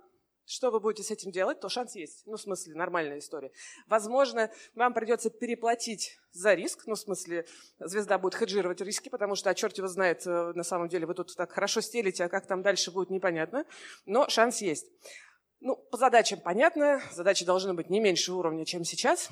что 0.45 0.71
вы 0.71 0.79
будете 0.79 1.03
с 1.03 1.11
этим 1.11 1.31
делать, 1.31 1.59
то 1.59 1.69
шанс 1.69 1.95
есть. 1.95 2.23
Ну, 2.25 2.35
в 2.35 2.41
смысле, 2.41 2.75
нормальная 2.75 3.19
история. 3.19 3.51
Возможно, 3.87 4.51
вам 4.75 4.93
придется 4.93 5.29
переплатить 5.29 6.17
за 6.31 6.53
риск, 6.53 6.83
ну, 6.85 6.95
в 6.95 6.99
смысле, 6.99 7.45
звезда 7.79 8.17
будет 8.17 8.35
хеджировать 8.35 8.81
риски, 8.81 9.09
потому 9.09 9.35
что, 9.35 9.49
а 9.49 9.55
черт 9.55 9.77
его 9.77 9.87
знает, 9.87 10.25
э, 10.25 10.53
на 10.53 10.63
самом 10.63 10.89
деле, 10.89 11.05
вы 11.05 11.13
тут 11.13 11.33
так 11.35 11.51
хорошо 11.51 11.81
стелите, 11.81 12.25
а 12.25 12.29
как 12.29 12.45
там 12.45 12.61
дальше 12.61 12.91
будет, 12.91 13.09
непонятно. 13.09 13.65
Но 14.05 14.27
шанс 14.29 14.61
есть. 14.61 14.87
Ну, 15.59 15.77
по 15.77 15.97
задачам 15.97 16.41
понятно, 16.41 17.01
задачи 17.11 17.45
должны 17.45 17.73
быть 17.73 17.89
не 17.89 17.99
меньше 17.99 18.33
уровня, 18.33 18.65
чем 18.65 18.83
сейчас. 18.83 19.29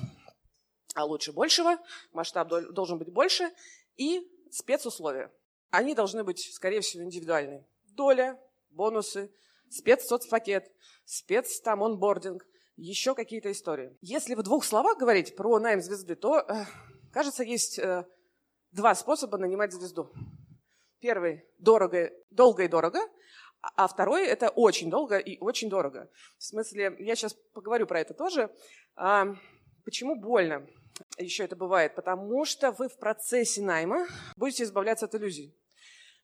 а 0.94 1.04
лучше 1.04 1.32
большего, 1.32 1.78
масштаб 2.12 2.48
должен 2.48 2.98
быть 2.98 3.12
больше, 3.12 3.50
и 3.96 4.28
спецусловия. 4.50 5.30
Они 5.70 5.94
должны 5.94 6.22
быть, 6.22 6.52
скорее 6.52 6.80
всего, 6.80 7.02
индивидуальные. 7.02 7.66
Доля, 7.84 8.38
бонусы, 8.70 9.30
спецсоцпакет, 9.72 10.70
спец 11.04 11.60
там 11.60 11.82
онбординг, 11.82 12.46
еще 12.76 13.14
какие-то 13.14 13.52
истории. 13.52 13.96
Если 14.00 14.34
в 14.34 14.42
двух 14.42 14.64
словах 14.64 14.98
говорить 14.98 15.36
про 15.36 15.58
найм 15.58 15.80
звезды, 15.80 16.16
то, 16.16 16.38
э, 16.40 16.64
кажется, 17.12 17.42
есть 17.42 17.78
э, 17.78 18.04
два 18.70 18.94
способа 18.94 19.38
нанимать 19.38 19.72
звезду. 19.72 20.12
Первый– 21.00 21.44
дорого, 21.58 22.10
долго 22.30 22.64
и 22.64 22.68
дорого, 22.68 23.00
а 23.60 23.86
второй– 23.86 24.26
это 24.26 24.48
очень 24.48 24.90
долго 24.90 25.18
и 25.18 25.38
очень 25.38 25.68
дорого. 25.68 26.10
В 26.38 26.42
смысле, 26.42 26.96
я 26.98 27.14
сейчас 27.14 27.34
поговорю 27.52 27.86
про 27.86 28.00
это 28.00 28.14
тоже. 28.14 28.50
А, 28.96 29.34
почему 29.84 30.16
больно 30.16 30.66
еще 31.18 31.44
это 31.44 31.56
бывает? 31.56 31.94
Потому 31.94 32.44
что 32.44 32.72
вы 32.72 32.88
в 32.88 32.98
процессе 32.98 33.62
найма 33.62 34.06
будете 34.36 34.64
избавляться 34.64 35.06
от 35.06 35.14
иллюзий. 35.14 35.54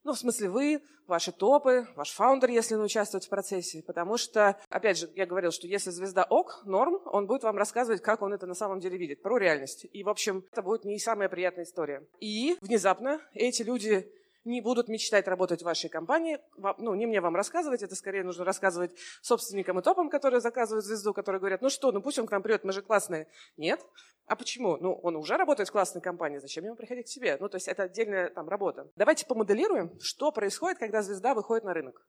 Ну, 0.04 0.12
в 0.12 0.18
смысле, 0.18 0.50
вы, 0.50 0.82
ваши 1.06 1.32
топы, 1.32 1.86
ваш 1.96 2.10
фаундер, 2.10 2.50
если 2.50 2.76
он 2.76 2.82
участвует 2.82 3.24
в 3.24 3.28
процессе. 3.28 3.82
Потому 3.82 4.16
что, 4.16 4.56
опять 4.68 4.98
же, 4.98 5.10
я 5.16 5.26
говорил, 5.26 5.50
что 5.50 5.66
если 5.66 5.90
звезда 5.90 6.24
ок, 6.24 6.62
норм, 6.64 7.00
он 7.06 7.26
будет 7.26 7.42
вам 7.42 7.56
рассказывать, 7.56 8.02
как 8.02 8.22
он 8.22 8.32
это 8.32 8.46
на 8.46 8.54
самом 8.54 8.80
деле 8.80 8.96
видит, 8.96 9.22
про 9.22 9.38
реальность. 9.38 9.86
И, 9.92 10.04
в 10.04 10.08
общем, 10.08 10.44
это 10.52 10.62
будет 10.62 10.84
не 10.84 10.98
самая 10.98 11.28
приятная 11.28 11.64
история. 11.64 12.06
И 12.20 12.56
внезапно 12.60 13.20
эти 13.32 13.62
люди 13.62 14.10
не 14.48 14.60
будут 14.60 14.88
мечтать 14.88 15.28
работать 15.28 15.60
в 15.60 15.64
вашей 15.64 15.88
компании. 15.88 16.38
Ну, 16.78 16.94
не 16.94 17.06
мне 17.06 17.20
вам 17.20 17.36
рассказывать, 17.36 17.82
это 17.82 17.94
скорее 17.94 18.24
нужно 18.24 18.44
рассказывать 18.44 18.92
собственникам 19.22 19.78
и 19.78 19.82
топам, 19.82 20.10
которые 20.10 20.40
заказывают 20.40 20.84
звезду, 20.84 21.12
которые 21.12 21.38
говорят, 21.38 21.62
ну 21.62 21.68
что, 21.68 21.92
ну 21.92 22.00
пусть 22.00 22.18
он 22.18 22.26
к 22.26 22.30
нам 22.30 22.42
придет, 22.42 22.64
мы 22.64 22.72
же 22.72 22.82
классные. 22.82 23.28
Нет. 23.56 23.80
А 24.26 24.36
почему? 24.36 24.76
Ну, 24.76 24.94
он 24.94 25.16
уже 25.16 25.36
работает 25.36 25.68
в 25.68 25.72
классной 25.72 26.02
компании, 26.02 26.38
зачем 26.38 26.64
ему 26.64 26.76
приходить 26.76 27.06
к 27.06 27.10
себе? 27.10 27.36
Ну, 27.40 27.48
то 27.48 27.56
есть 27.56 27.68
это 27.68 27.84
отдельная 27.84 28.30
там 28.30 28.48
работа. 28.48 28.90
Давайте 28.96 29.26
помоделируем, 29.26 29.98
что 30.00 30.32
происходит, 30.32 30.78
когда 30.78 31.02
звезда 31.02 31.34
выходит 31.34 31.64
на 31.64 31.72
рынок. 31.72 32.06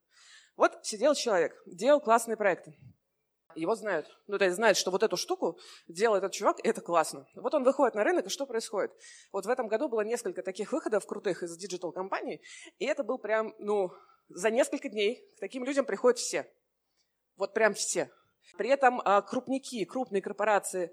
Вот 0.56 0.78
сидел 0.82 1.14
человек, 1.14 1.62
делал 1.66 2.00
классные 2.00 2.36
проекты. 2.36 2.76
Его 3.54 3.74
знают. 3.74 4.06
Ну, 4.26 4.38
то 4.38 4.44
есть 4.44 4.56
знают, 4.56 4.78
что 4.78 4.90
вот 4.90 5.02
эту 5.02 5.16
штуку 5.16 5.58
делает 5.88 6.24
этот 6.24 6.34
чувак, 6.34 6.58
и 6.64 6.68
это 6.68 6.80
классно. 6.80 7.26
Вот 7.34 7.54
он 7.54 7.64
выходит 7.64 7.94
на 7.94 8.04
рынок, 8.04 8.26
и 8.26 8.30
что 8.30 8.46
происходит? 8.46 8.92
Вот 9.32 9.46
в 9.46 9.48
этом 9.48 9.68
году 9.68 9.88
было 9.88 10.02
несколько 10.02 10.42
таких 10.42 10.72
выходов 10.72 11.06
крутых 11.06 11.42
из 11.42 11.56
digital-компаний, 11.56 12.40
и 12.78 12.86
это 12.86 13.02
был 13.02 13.18
прям, 13.18 13.54
ну, 13.58 13.90
за 14.28 14.50
несколько 14.50 14.88
дней 14.88 15.24
к 15.36 15.40
таким 15.40 15.64
людям 15.64 15.84
приходят 15.84 16.18
все. 16.18 16.46
Вот 17.36 17.54
прям 17.54 17.74
все. 17.74 18.10
При 18.56 18.70
этом 18.70 19.00
а, 19.04 19.22
крупники, 19.22 19.84
крупные 19.84 20.22
корпорации, 20.22 20.92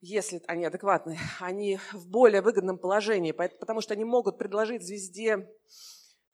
если 0.00 0.42
они 0.46 0.64
адекватные, 0.64 1.18
они 1.40 1.78
в 1.92 2.08
более 2.08 2.42
выгодном 2.42 2.78
положении, 2.78 3.32
потому 3.32 3.80
что 3.80 3.94
они 3.94 4.04
могут 4.04 4.38
предложить 4.38 4.82
звезде 4.82 5.48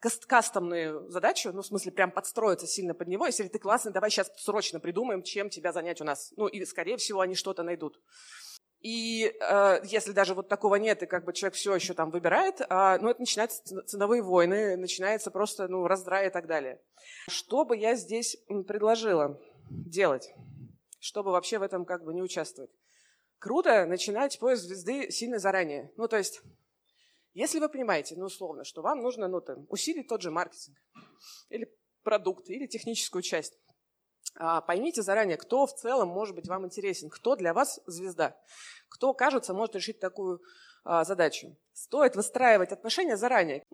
кастомную 0.01 1.11
задачу, 1.11 1.53
ну, 1.53 1.63
в 1.63 1.67
смысле, 1.67 1.93
прям 1.93 2.11
подстроиться 2.11 2.67
сильно 2.67 2.95
под 2.95 3.09
него. 3.09 3.27
Если 3.27 3.47
ты 3.49 3.59
классный, 3.59 3.93
давай 3.93 4.11
сейчас 4.11 4.33
срочно 4.37 4.81
придумаем, 4.81 5.23
чем 5.23 5.51
тебя 5.51 5.73
занять 5.73 6.01
у 6.01 6.05
нас. 6.05 6.33
Ну, 6.37 6.47
и, 6.47 6.65
скорее 6.65 6.97
всего, 6.97 7.21
они 7.21 7.35
что-то 7.35 7.63
найдут. 7.63 8.01
И 8.81 9.37
э, 9.39 9.81
если 9.85 10.13
даже 10.13 10.35
вот 10.35 10.49
такого 10.49 10.77
нет, 10.77 11.03
и 11.03 11.07
как 11.07 11.27
бы 11.27 11.35
человек 11.35 11.55
все 11.55 11.75
еще 11.75 11.93
там 11.93 12.11
выбирает, 12.11 12.63
э, 12.63 12.99
ну, 13.01 13.11
это 13.11 13.21
начинаются 13.21 13.83
ценовые 13.83 14.23
войны, 14.23 14.77
начинается 14.79 15.31
просто, 15.31 15.69
ну, 15.69 15.87
раздрай 15.87 16.29
и 16.29 16.31
так 16.31 16.47
далее. 16.47 16.81
Что 17.29 17.67
бы 17.67 17.77
я 17.77 17.95
здесь 17.95 18.39
предложила 18.67 19.39
делать, 19.69 20.33
чтобы 20.99 21.31
вообще 21.33 21.59
в 21.59 21.63
этом 21.63 21.85
как 21.85 22.05
бы 22.05 22.15
не 22.15 22.23
участвовать? 22.23 22.71
Круто 23.39 23.85
начинать 23.85 24.39
поиск 24.39 24.63
звезды 24.63 25.11
сильно 25.11 25.39
заранее. 25.39 25.93
Ну, 25.97 26.09
то 26.09 26.17
есть 26.17 26.41
если 27.33 27.61
вы 27.61 27.69
понимаете, 27.69 28.17
ну, 28.17 28.27
условно, 28.27 28.65
что 28.65 28.83
вам 28.83 29.01
нужно 29.01 29.29
ну, 29.29 29.41
там, 29.41 29.67
усилить 29.69 30.09
тот 30.09 30.23
же 30.23 30.31
маркетинг 30.31 30.77
или 31.49 31.73
продукт, 32.03 32.49
или 32.49 32.67
техническую 32.67 33.23
часть, 33.23 33.59
а, 34.37 34.61
поймите 34.61 35.03
заранее, 35.03 35.37
кто 35.37 35.67
в 35.67 35.75
целом 35.75 36.09
может 36.09 36.35
быть 36.35 36.49
вам 36.49 36.67
интересен, 36.67 37.11
кто 37.11 37.37
для 37.37 37.53
вас 37.53 37.81
звезда, 37.87 38.37
кто, 38.89 39.13
кажется, 39.13 39.55
может 39.55 39.77
решить 39.77 40.01
такую 40.01 40.41
а, 40.85 41.05
задачу. 41.05 41.57
Стоит 41.73 42.17
выстраивать 42.17 42.73
отношения 42.73 43.17
заранее. 43.17 43.65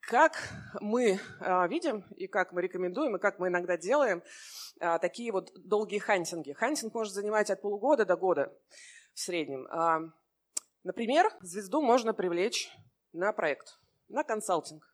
Как 0.00 0.50
мы 0.80 1.20
а, 1.40 1.66
видим 1.68 2.04
и 2.16 2.26
как 2.26 2.52
мы 2.52 2.62
рекомендуем, 2.62 3.16
и 3.16 3.20
как 3.20 3.38
мы 3.38 3.48
иногда 3.48 3.76
делаем 3.76 4.22
такие 5.02 5.30
вот 5.30 5.52
долгие 5.54 5.98
хантинги. 5.98 6.52
Хантинг 6.52 6.94
может 6.94 7.12
занимать 7.12 7.50
от 7.50 7.60
полугода 7.60 8.06
до 8.06 8.16
года 8.16 8.50
в 9.12 9.20
среднем. 9.20 9.68
А, 10.82 10.88
Например, 10.88 11.30
звезду 11.40 11.82
можно 11.82 12.14
привлечь 12.14 12.70
на 13.12 13.32
проект, 13.32 13.78
на 14.08 14.24
консалтинг. 14.24 14.84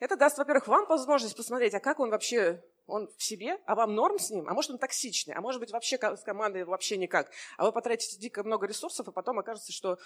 Это 0.00 0.16
даст, 0.16 0.38
во-первых, 0.38 0.68
вам 0.68 0.86
возможность 0.86 1.36
посмотреть, 1.36 1.74
а 1.74 1.80
как 1.80 1.98
он 2.00 2.10
вообще, 2.10 2.62
он 2.86 3.08
в 3.16 3.22
себе, 3.22 3.58
а 3.66 3.74
вам 3.74 3.94
норм 3.94 4.18
с 4.18 4.30
ним, 4.30 4.48
а 4.48 4.54
может 4.54 4.70
он 4.70 4.78
токсичный, 4.78 5.34
а 5.34 5.40
может 5.40 5.60
быть 5.60 5.72
вообще 5.72 5.98
с 5.98 6.22
командой 6.22 6.64
вообще 6.64 6.96
никак. 6.96 7.30
А 7.56 7.64
вы 7.64 7.72
потратите 7.72 8.18
дико 8.18 8.44
много 8.44 8.66
ресурсов, 8.66 9.08
и 9.08 9.12
потом 9.12 9.38
окажется, 9.38 9.72
что 9.72 9.98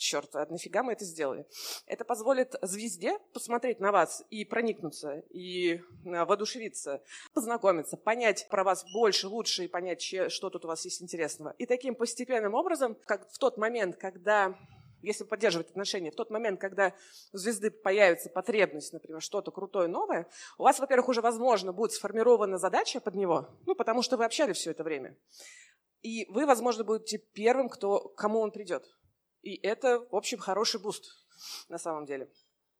черт, 0.00 0.34
а 0.34 0.46
нафига 0.46 0.82
мы 0.82 0.92
это 0.92 1.04
сделали? 1.04 1.46
Это 1.86 2.04
позволит 2.04 2.56
звезде 2.62 3.18
посмотреть 3.32 3.78
на 3.80 3.92
вас 3.92 4.24
и 4.30 4.44
проникнуться, 4.44 5.22
и 5.30 5.80
а, 6.06 6.24
воодушевиться, 6.24 7.02
познакомиться, 7.34 7.96
понять 7.96 8.48
про 8.48 8.64
вас 8.64 8.84
больше, 8.92 9.28
лучше 9.28 9.64
и 9.64 9.68
понять, 9.68 10.02
что 10.02 10.50
тут 10.50 10.64
у 10.64 10.68
вас 10.68 10.84
есть 10.84 11.02
интересного. 11.02 11.54
И 11.58 11.66
таким 11.66 11.94
постепенным 11.94 12.54
образом, 12.54 12.96
как 13.04 13.30
в 13.30 13.38
тот 13.38 13.58
момент, 13.58 13.96
когда 13.96 14.56
если 15.02 15.24
поддерживать 15.24 15.70
отношения, 15.70 16.10
в 16.10 16.14
тот 16.14 16.30
момент, 16.30 16.60
когда 16.60 16.94
у 17.32 17.38
звезды 17.38 17.70
появится 17.70 18.28
потребность, 18.28 18.92
например, 18.92 19.22
что-то 19.22 19.50
крутое, 19.50 19.88
новое, 19.88 20.28
у 20.58 20.64
вас, 20.64 20.78
во-первых, 20.78 21.08
уже, 21.08 21.22
возможно, 21.22 21.72
будет 21.72 21.92
сформирована 21.92 22.58
задача 22.58 23.00
под 23.00 23.14
него, 23.14 23.48
ну, 23.64 23.74
потому 23.74 24.02
что 24.02 24.18
вы 24.18 24.26
общались 24.26 24.58
все 24.58 24.72
это 24.72 24.84
время. 24.84 25.16
И 26.02 26.26
вы, 26.30 26.46
возможно, 26.46 26.84
будете 26.84 27.18
первым, 27.18 27.68
кто, 27.68 28.08
кому 28.16 28.40
он 28.40 28.50
придет. 28.50 28.84
И 29.42 29.54
это, 29.56 30.00
в 30.10 30.16
общем, 30.16 30.38
хороший 30.38 30.80
буст 30.80 31.24
на 31.68 31.78
самом 31.78 32.06
деле. 32.06 32.30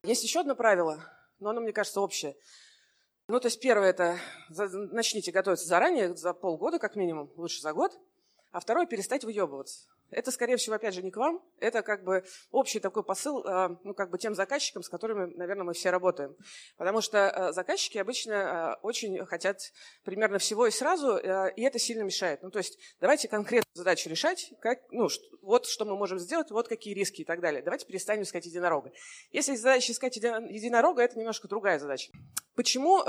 Есть 0.02 0.23
еще 0.25 0.40
одно 0.40 0.55
правило, 0.55 1.05
но 1.38 1.50
оно, 1.50 1.61
мне 1.61 1.73
кажется, 1.73 2.00
общее. 2.00 2.37
Ну, 3.29 3.38
то 3.38 3.47
есть 3.47 3.61
первое– 3.61 3.90
это 3.90 4.19
начните 4.49 5.31
готовиться 5.31 5.67
заранее, 5.67 6.17
за 6.17 6.35
полгода 6.35 6.79
как 6.79 6.97
минимум, 6.97 7.31
лучше 7.37 7.61
за 7.61 7.73
год. 7.73 7.97
А 8.50 8.61
второе– 8.61 8.87
перестать 8.88 9.25
выебываться. 9.25 9.87
Это, 10.11 10.31
скорее 10.31 10.57
всего, 10.57 10.76
опять 10.76 10.95
же, 10.95 11.02
не 11.02 11.11
к 11.11 11.17
вам. 11.17 11.43
Это 11.59 11.83
как 11.83 12.05
бы 12.05 12.25
общий 12.50 12.81
такой 12.81 13.05
посыл, 13.05 13.45
э, 13.45 13.76
ну, 13.85 13.95
как 13.95 14.11
бы 14.11 14.19
тем 14.19 14.35
заказчикам, 14.35 14.83
с 14.83 14.88
которыми, 14.88 15.33
наверное, 15.37 15.64
мы 15.64 15.73
все 15.73 15.90
работаем. 15.90 16.37
Потому 16.76 17.00
что 17.00 17.19
э, 17.19 17.52
заказчики 17.52 17.99
обычно 17.99 18.33
э, 18.33 18.81
очень 18.83 19.25
хотят 19.26 19.61
примерно 20.05 20.38
всего 20.38 20.67
и 20.67 20.71
сразу, 20.71 21.17
и 21.17 21.62
это 21.62 21.79
сильно 21.79 22.02
мешает. 22.02 22.43
Ну, 22.43 22.50
то 22.50 22.59
есть 22.59 22.79
давайте 23.00 23.29
конкретно 23.29 23.71
задачу 23.75 24.09
решать, 24.09 24.52
как, 24.61 24.81
ну, 24.90 25.09
вот 25.43 25.67
что 25.67 25.85
мы 25.85 25.97
можем 25.97 26.19
сделать, 26.19 26.50
вот 26.50 26.69
какие 26.69 26.95
риски 26.95 27.23
и 27.23 27.25
так 27.25 27.40
далее. 27.40 27.62
Давайте 27.62 27.87
перестанем 27.87 28.23
искать 28.23 28.47
единорога. 28.47 28.93
Если 29.31 29.55
задача 29.55 29.93
искать 29.93 30.17
единорога, 30.17 31.02
это 31.02 31.19
немножко 31.19 31.49
другая 31.49 31.79
задача. 31.79 32.11
Почему, 32.57 33.02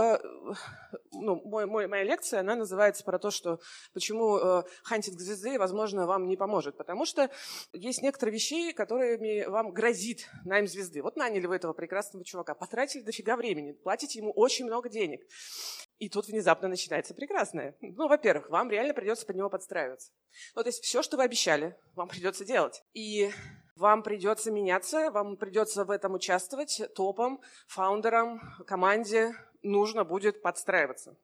ну, 1.12 1.42
мой, 1.44 1.66
мой, 1.66 1.88
моя 1.88 2.04
лекция, 2.04 2.40
она 2.40 2.56
называется 2.56 3.04
про 3.04 3.20
то, 3.20 3.32
что 3.32 3.60
почему 3.94 4.64
хантинг 4.84 5.20
звезды, 5.20 5.58
возможно, 5.60 6.06
вам 6.06 6.28
не 6.28 6.38
поможет. 6.38 6.78
Потому 6.78 6.91
что 7.06 7.30
есть 7.74 8.02
некоторые 8.02 8.34
вещи, 8.34 8.72
которыми 8.72 9.46
вам 9.46 9.72
грозит 9.72 10.30
найм 10.46 10.68
звезды. 10.68 11.02
Вот 11.02 11.16
наняли 11.16 11.48
вы 11.48 11.56
этого 11.56 11.74
прекрасного 11.74 12.26
чувака, 12.26 12.54
потратили 12.54 13.02
дофига 13.02 13.36
времени, 13.36 13.72
платите 13.72 14.20
ему 14.20 14.32
очень 14.32 14.66
много 14.66 14.90
денег. 14.90 15.22
И 15.98 16.10
тут 16.10 16.28
внезапно 16.28 16.68
начинается 16.68 17.14
прекрасное. 17.14 17.76
Ну, 17.82 18.08
во-первых, 18.08 18.50
вам 18.50 18.70
реально 18.70 18.94
придется 18.94 19.26
под 19.26 19.36
него 19.36 19.50
подстраиваться. 19.50 20.12
Ну, 20.56 20.64
то 20.64 20.70
есть 20.70 20.84
все, 20.84 21.02
что 21.02 21.18
вы 21.18 21.24
обещали, 21.24 21.78
вам 21.96 22.08
придется 22.08 22.46
делать. 22.46 22.84
И 22.94 23.32
вам 23.76 24.04
придется 24.04 24.52
меняться, 24.52 25.12
вам 25.12 25.38
придется 25.38 25.86
в 25.86 25.92
этом 25.92 26.14
участвовать 26.14 26.82
топом, 26.96 27.42
фаундерам, 27.68 28.42
команде. 28.66 29.34
Нужно 29.64 30.04
будет 30.04 30.42
подстраиваться 30.42 31.18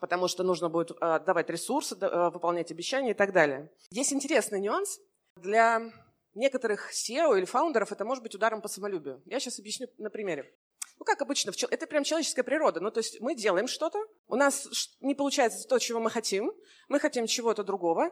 потому 0.00 0.28
что 0.28 0.42
нужно 0.42 0.68
будет 0.68 0.90
э, 0.90 1.20
давать 1.20 1.50
ресурсы, 1.50 1.96
э, 2.00 2.30
выполнять 2.30 2.70
обещания 2.70 3.10
и 3.10 3.14
так 3.14 3.32
далее. 3.32 3.70
Есть 3.90 4.12
интересный 4.12 4.60
нюанс. 4.60 5.00
Для 5.36 5.92
некоторых 6.34 6.92
SEO 6.92 7.36
или 7.36 7.44
фаундеров 7.44 7.92
это 7.92 8.04
может 8.04 8.22
быть 8.22 8.34
ударом 8.34 8.60
по 8.60 8.68
самолюбию. 8.68 9.22
Я 9.26 9.40
сейчас 9.40 9.58
объясню 9.58 9.88
на 9.98 10.10
примере. 10.10 10.52
Ну, 10.98 11.04
как 11.04 11.22
обычно, 11.22 11.52
это 11.70 11.86
прям 11.86 12.02
человеческая 12.02 12.42
природа. 12.42 12.80
Ну, 12.80 12.90
то 12.90 12.98
есть 12.98 13.20
мы 13.20 13.34
делаем 13.34 13.68
что-то, 13.68 14.04
у 14.26 14.34
нас 14.34 14.96
не 15.00 15.14
получается 15.14 15.66
то, 15.68 15.78
чего 15.78 16.00
мы 16.00 16.10
хотим, 16.10 16.52
мы 16.88 16.98
хотим 16.98 17.26
чего-то 17.26 17.62
другого, 17.62 18.10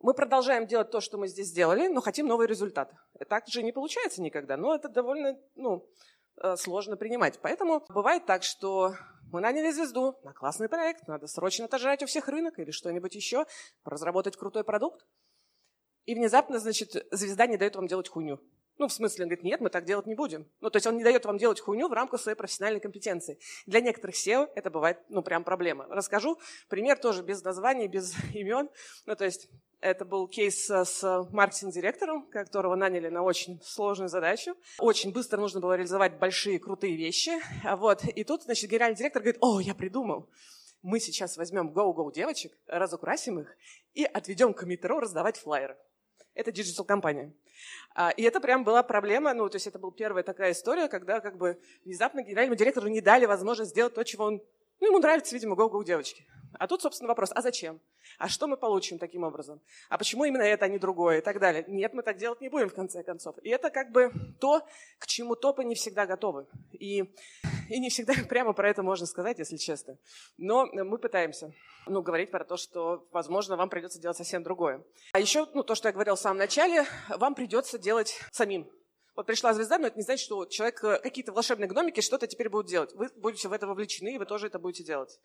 мы 0.00 0.14
продолжаем 0.14 0.66
делать 0.66 0.90
то, 0.90 1.00
что 1.00 1.18
мы 1.18 1.28
здесь 1.28 1.48
сделали, 1.48 1.88
но 1.88 2.00
хотим 2.00 2.26
новый 2.26 2.46
результат. 2.46 2.92
Так 3.28 3.46
же 3.48 3.62
не 3.62 3.72
получается 3.72 4.22
никогда, 4.22 4.56
но 4.56 4.74
это 4.74 4.88
довольно 4.88 5.38
ну, 5.54 5.86
э, 6.42 6.56
сложно 6.56 6.96
принимать. 6.96 7.38
Поэтому 7.42 7.84
бывает 7.88 8.24
так, 8.26 8.42
что 8.42 8.94
мы 9.32 9.40
наняли 9.40 9.70
звезду 9.70 10.18
на 10.24 10.32
классный 10.32 10.68
проект, 10.68 11.06
надо 11.06 11.26
срочно 11.26 11.64
отожрать 11.66 12.02
у 12.02 12.06
всех 12.06 12.28
рынок 12.28 12.58
или 12.58 12.70
что-нибудь 12.70 13.14
еще, 13.14 13.46
разработать 13.84 14.36
крутой 14.36 14.64
продукт. 14.64 15.06
и 16.06 16.14
внезапно, 16.14 16.58
значит, 16.58 17.06
звезда 17.12 17.46
не 17.46 17.56
дает 17.56 17.76
вам 17.76 17.86
делать 17.86 18.08
хуйню. 18.08 18.40
Ну, 18.78 18.88
в 18.88 18.92
смысле, 18.92 19.24
он 19.24 19.28
говорит, 19.28 19.44
нет, 19.44 19.60
мы 19.60 19.68
так 19.68 19.84
делать 19.84 20.06
не 20.06 20.14
будем. 20.14 20.50
Ну, 20.60 20.70
то 20.70 20.76
есть 20.76 20.86
он 20.86 20.96
не 20.96 21.04
дает 21.04 21.26
вам 21.26 21.36
делать 21.36 21.60
хуйню 21.60 21.88
в 21.88 21.92
рамках 21.92 22.18
своей 22.18 22.34
профессиональной 22.34 22.80
компетенции. 22.80 23.38
Для 23.66 23.82
некоторых 23.82 24.16
SEO 24.16 24.48
это 24.54 24.70
бывает, 24.70 24.98
ну, 25.10 25.22
прям 25.22 25.44
проблема. 25.44 25.86
Расскажу 25.90 26.38
пример 26.68 26.98
тоже 26.98 27.22
без 27.22 27.44
названий, 27.44 27.88
без 27.88 28.14
имен. 28.34 28.70
Ну, 29.04 29.16
то 29.16 29.26
есть 29.26 29.50
это 29.80 30.04
был 30.04 30.28
кейс 30.28 30.68
с 30.68 31.28
маркетинг-директором, 31.32 32.26
которого 32.30 32.74
наняли 32.74 33.08
на 33.08 33.22
очень 33.22 33.60
сложную 33.62 34.08
задачу. 34.08 34.56
Очень 34.78 35.12
быстро 35.12 35.40
нужно 35.40 35.60
было 35.60 35.74
реализовать 35.74 36.18
большие, 36.18 36.58
крутые 36.58 36.96
вещи. 36.96 37.32
Вот. 37.76 38.04
И 38.04 38.24
тут, 38.24 38.42
значит, 38.42 38.70
генеральный 38.70 38.96
директор 38.96 39.22
говорит, 39.22 39.40
о, 39.42 39.60
я 39.60 39.74
придумал. 39.74 40.28
Мы 40.82 41.00
сейчас 41.00 41.36
возьмем 41.36 41.70
go-go 41.70 42.12
девочек, 42.12 42.52
разукрасим 42.66 43.40
их 43.40 43.56
и 43.94 44.04
отведем 44.04 44.54
к 44.54 44.62
метро 44.64 45.00
раздавать 45.00 45.36
флайеры. 45.36 45.76
Это 46.34 46.52
digital-компания. 46.52 47.34
А, 47.94 48.10
и 48.10 48.22
это 48.22 48.40
прям 48.40 48.64
была 48.64 48.82
проблема, 48.82 49.34
ну, 49.34 49.48
то 49.48 49.56
есть 49.56 49.66
это 49.66 49.78
была 49.78 49.92
первая 49.92 50.22
такая 50.22 50.52
история, 50.52 50.88
когда 50.88 51.20
как 51.20 51.36
бы 51.36 51.60
внезапно 51.84 52.22
генеральному 52.22 52.56
директору 52.56 52.88
не 52.88 53.00
дали 53.00 53.26
возможность 53.26 53.72
сделать 53.72 53.94
то, 53.94 54.04
чего 54.04 54.24
он... 54.24 54.42
Ну, 54.80 54.88
ему 54.88 54.98
нравится, 54.98 55.34
видимо, 55.34 55.56
go-go 55.56 55.84
девочки. 55.84 56.26
А 56.58 56.66
тут, 56.66 56.82
собственно, 56.82 57.08
вопрос, 57.08 57.30
а 57.34 57.42
зачем? 57.42 57.80
А 58.18 58.28
что 58.28 58.46
мы 58.46 58.56
получим 58.56 58.98
таким 58.98 59.22
образом? 59.22 59.60
А 59.88 59.98
почему 59.98 60.24
именно 60.24 60.42
это, 60.42 60.64
а 60.64 60.68
не 60.68 60.78
другое? 60.78 61.18
И 61.18 61.20
так 61.20 61.38
далее. 61.38 61.64
Нет, 61.68 61.94
мы 61.94 62.02
так 62.02 62.16
делать 62.16 62.40
не 62.40 62.48
будем, 62.48 62.68
в 62.68 62.74
конце 62.74 63.02
концов. 63.02 63.36
И 63.42 63.50
это 63.50 63.70
как 63.70 63.92
бы 63.92 64.12
то, 64.40 64.66
к 64.98 65.06
чему 65.06 65.36
топы 65.36 65.64
не 65.64 65.74
всегда 65.74 66.06
готовы. 66.06 66.46
И, 66.72 67.04
и 67.68 67.78
не 67.78 67.88
всегда 67.88 68.14
прямо 68.28 68.52
про 68.52 68.68
это 68.68 68.82
можно 68.82 69.06
сказать, 69.06 69.38
если 69.38 69.56
честно. 69.56 69.96
Но 70.38 70.66
мы 70.66 70.98
пытаемся 70.98 71.52
ну, 71.86 72.02
говорить 72.02 72.30
про 72.30 72.44
то, 72.44 72.56
что, 72.56 73.06
возможно, 73.12 73.56
вам 73.56 73.68
придется 73.68 74.00
делать 74.00 74.16
совсем 74.16 74.42
другое. 74.42 74.84
А 75.12 75.20
еще, 75.20 75.46
ну, 75.54 75.62
то, 75.62 75.74
что 75.74 75.88
я 75.88 75.92
говорил 75.92 76.16
в 76.16 76.20
самом 76.20 76.38
начале, 76.38 76.84
вам 77.08 77.34
придется 77.34 77.78
делать 77.78 78.20
самим. 78.32 78.68
Вот 79.20 79.26
пришла 79.26 79.52
звезда, 79.52 79.76
но 79.76 79.86
это 79.86 79.98
не 79.98 80.02
значит, 80.02 80.24
что 80.24 80.46
человек, 80.46 80.82
э, 80.82 80.98
какие-то 80.98 81.30
волшебные 81.32 81.68
гномики 81.68 82.00
что-то 82.00 82.26
теперь 82.26 82.48
будут 82.48 82.68
делать. 82.68 82.94
Вы 82.94 83.10
будете 83.16 83.48
в 83.48 83.52
это 83.52 83.66
вовлечены, 83.66 84.14
и 84.14 84.18
вы 84.18 84.24
тоже 84.24 84.46
это 84.46 84.58
будете 84.58 84.82
делать. 84.82 85.20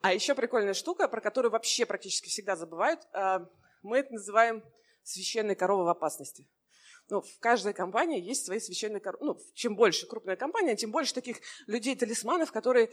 А 0.00 0.12
еще 0.12 0.34
прикольная 0.34 0.74
штука, 0.74 1.06
про 1.06 1.20
которую 1.20 1.52
вообще 1.52 1.86
практически 1.86 2.28
всегда 2.28 2.56
забывают. 2.56 2.98
А, 3.12 3.46
мы 3.82 3.98
это 3.98 4.14
называем 4.14 4.64
священной 5.04 5.54
коровой 5.54 5.84
в 5.84 5.88
опасности. 5.88 6.48
Ну, 7.10 7.20
в 7.20 7.38
каждой 7.38 7.74
компании 7.74 8.20
есть 8.20 8.44
свои 8.44 8.58
священные 8.58 8.98
коровы. 8.98 9.24
Ну, 9.24 9.40
чем 9.54 9.76
больше 9.76 10.08
крупная 10.08 10.34
компания, 10.34 10.74
тем 10.74 10.90
больше 10.90 11.14
таких 11.14 11.36
людей-талисманов, 11.68 12.50
которые 12.50 12.90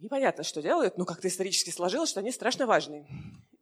непонятно, 0.00 0.42
что 0.42 0.62
делают, 0.62 0.96
но 0.96 1.04
как-то 1.04 1.28
исторически 1.28 1.68
сложилось, 1.68 2.08
что 2.08 2.20
они 2.20 2.32
страшно 2.32 2.64
важные. 2.66 3.06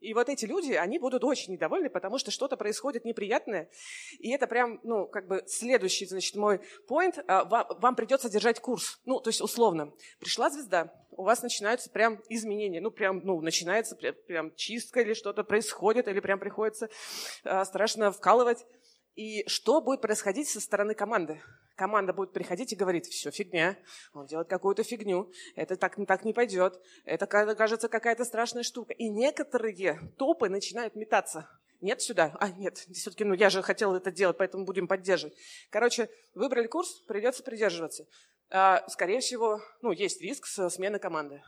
И 0.05 0.13
вот 0.13 0.29
эти 0.29 0.45
люди, 0.45 0.73
они 0.73 0.99
будут 0.99 1.25
очень 1.25 1.55
недовольны, 1.55 1.89
потому 1.89 2.19
что 2.19 2.31
что-то 2.31 2.59
происходит 2.59 3.07
неприятное. 3.07 3.71
И 4.19 4.31
это 4.33 4.47
прям, 4.47 4.79
ну, 4.83 5.07
как 5.07 5.27
бы 5.27 5.43
следующий, 5.47 6.05
значит, 6.05 6.37
мой 6.37 6.61
point. 6.87 7.25
А, 7.27 7.45
вам, 7.45 7.97
придется 7.97 8.29
держать 8.29 8.61
курс. 8.61 9.01
Ну, 9.07 9.19
то 9.21 9.31
есть 9.31 9.41
условно. 9.41 9.95
Пришла 10.21 10.51
звезда, 10.51 10.93
у 11.11 11.23
вас 11.23 11.43
начинаются 11.43 11.89
прям 11.89 12.21
изменения. 12.29 12.83
Ну, 12.83 12.91
прям, 12.91 13.21
ну, 13.25 13.41
начинается 13.41 13.97
прям, 13.97 14.15
прям 14.27 14.55
чистка 14.57 15.01
или 15.01 15.15
что-то 15.15 15.43
происходит, 15.43 16.07
или 16.07 16.21
прям 16.21 16.39
приходится 16.39 16.91
э, 17.45 17.65
страшно 17.65 18.13
вкалывать. 18.13 18.67
И 19.15 19.49
что 19.49 19.81
будет 19.81 20.03
происходить 20.03 20.49
со 20.49 20.61
стороны 20.61 20.95
команды? 20.95 21.41
Команда 21.77 22.13
будет 22.13 22.33
приходить 22.33 22.73
и 22.73 22.77
говорить, 22.77 23.07
все, 23.09 23.31
фигня, 23.31 23.77
он 24.13 24.27
делает 24.27 24.49
какую-то 24.49 24.85
фигню, 24.85 25.33
это 25.57 25.77
так, 25.77 25.97
так 26.07 26.25
не 26.25 26.33
пойдет, 26.33 26.81
это 27.05 27.27
кажется 27.27 27.89
какая-то 27.89 28.25
страшная 28.25 28.63
штука. 28.63 28.93
И 28.93 29.09
некоторые 29.09 30.01
топы 30.17 30.49
начинают 30.49 30.95
метаться. 30.95 31.49
Нет 31.81 32.01
сюда? 32.01 32.37
А, 32.39 32.51
нет, 32.51 32.79
все-таки, 32.79 33.25
ну 33.25 33.35
я 33.35 33.51
же 33.51 33.61
хотел 33.61 33.95
это 33.95 34.11
делать, 34.11 34.39
поэтому 34.39 34.65
будем 34.65 34.87
поддерживать. 34.87 35.37
Короче, 35.71 36.09
выбрали 36.35 36.67
курс, 36.67 37.01
придется 37.09 37.43
придерживаться. 37.43 38.07
А, 38.51 38.89
скорее 38.89 39.21
всего, 39.21 39.61
ну, 39.83 39.91
есть 39.91 40.21
риск 40.21 40.47
смены 40.47 40.99
команды. 40.99 41.43